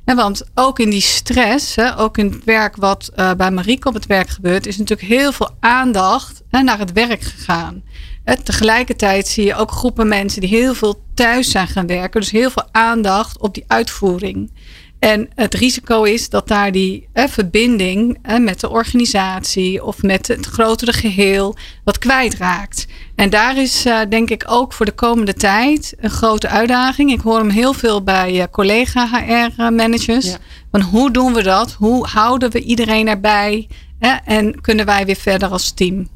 [0.05, 3.87] En want ook in die stress, hè, ook in het werk wat eh, bij Marieke
[3.87, 7.83] op het werk gebeurt, is natuurlijk heel veel aandacht hè, naar het werk gegaan.
[8.23, 12.21] Hè, tegelijkertijd zie je ook groepen mensen die heel veel thuis zijn gaan werken.
[12.21, 14.51] Dus heel veel aandacht op die uitvoering.
[14.99, 20.27] En het risico is dat daar die eh, verbinding eh, met de organisatie of met
[20.27, 22.87] het grotere geheel wat kwijtraakt.
[23.17, 27.11] En daar is eh, denk ik ook voor de komende tijd een grote uitdaging.
[27.11, 30.25] Ik hoor hem heel veel bij eh, collega HR-managers.
[30.25, 30.37] Ja.
[30.71, 31.71] Van hoe doen we dat?
[31.71, 33.67] Hoe houden we iedereen erbij?
[33.99, 36.07] Eh, en kunnen wij weer verder als team?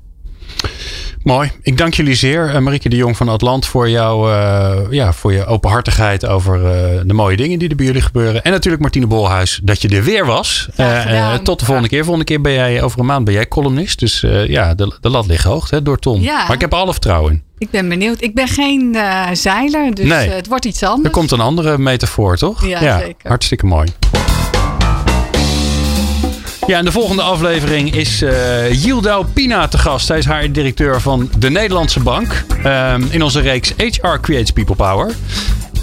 [1.23, 1.51] Mooi.
[1.61, 5.33] Ik dank jullie zeer, eh, Marieke de Jong van Atlant, voor, jou, eh, ja, voor
[5.33, 8.43] je openhartigheid over eh, de mooie dingen die er bij jullie gebeuren.
[8.43, 10.69] En natuurlijk Martine Bolhuis, dat je er weer was.
[11.43, 11.99] Tot de volgende keer.
[12.03, 13.99] Volgende keer ben jij, over een maand ben jij columnist.
[13.99, 16.21] Dus ja, de, de lat ligt hoog hè, door Tom.
[16.21, 16.43] Ja.
[16.43, 17.43] Maar ik heb alle vertrouwen in.
[17.57, 18.21] Ik ben benieuwd.
[18.21, 18.97] Ik ben geen
[19.33, 20.29] zeiler, dus Nee.
[20.29, 21.05] het wordt iets anders.
[21.07, 22.65] Er komt een andere metafoor, toch?
[22.65, 23.29] Ja, zeker.
[23.29, 23.87] Hartstikke mooi.
[26.67, 28.23] Ja, in de volgende aflevering is
[28.71, 30.07] Yildau Pina te gast.
[30.07, 32.43] Hij is haar directeur van de Nederlandse Bank.
[32.63, 35.11] Ehm, in onze reeks HR Creates People Power.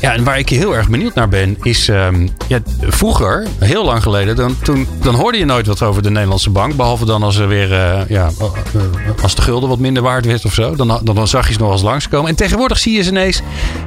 [0.00, 4.02] Ja, en waar ik heel erg benieuwd naar ben, is ehm, ja, vroeger, heel lang
[4.02, 6.76] geleden, dan, toen, dan hoorde je nooit wat over de Nederlandse bank.
[6.76, 10.24] Behalve dan als er weer, eh, ja, eh, eh, als de gulden wat minder waard
[10.24, 10.76] werd of zo.
[10.76, 12.30] Dan, dan, dan zag je ze nog eens langskomen.
[12.30, 13.42] En tegenwoordig zie je ze ineens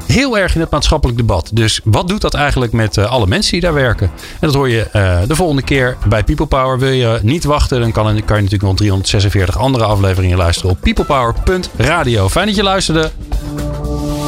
[0.07, 1.49] heel erg in het maatschappelijk debat.
[1.53, 4.11] Dus wat doet dat eigenlijk met alle mensen die daar werken?
[4.15, 4.87] En dat hoor je
[5.27, 6.79] de volgende keer bij People Power.
[6.79, 10.79] Wil je niet wachten, dan kan, kan je natuurlijk nog 346 andere afleveringen luisteren op
[10.81, 12.29] peoplepower.radio.
[12.29, 13.11] Fijn dat je luisterde.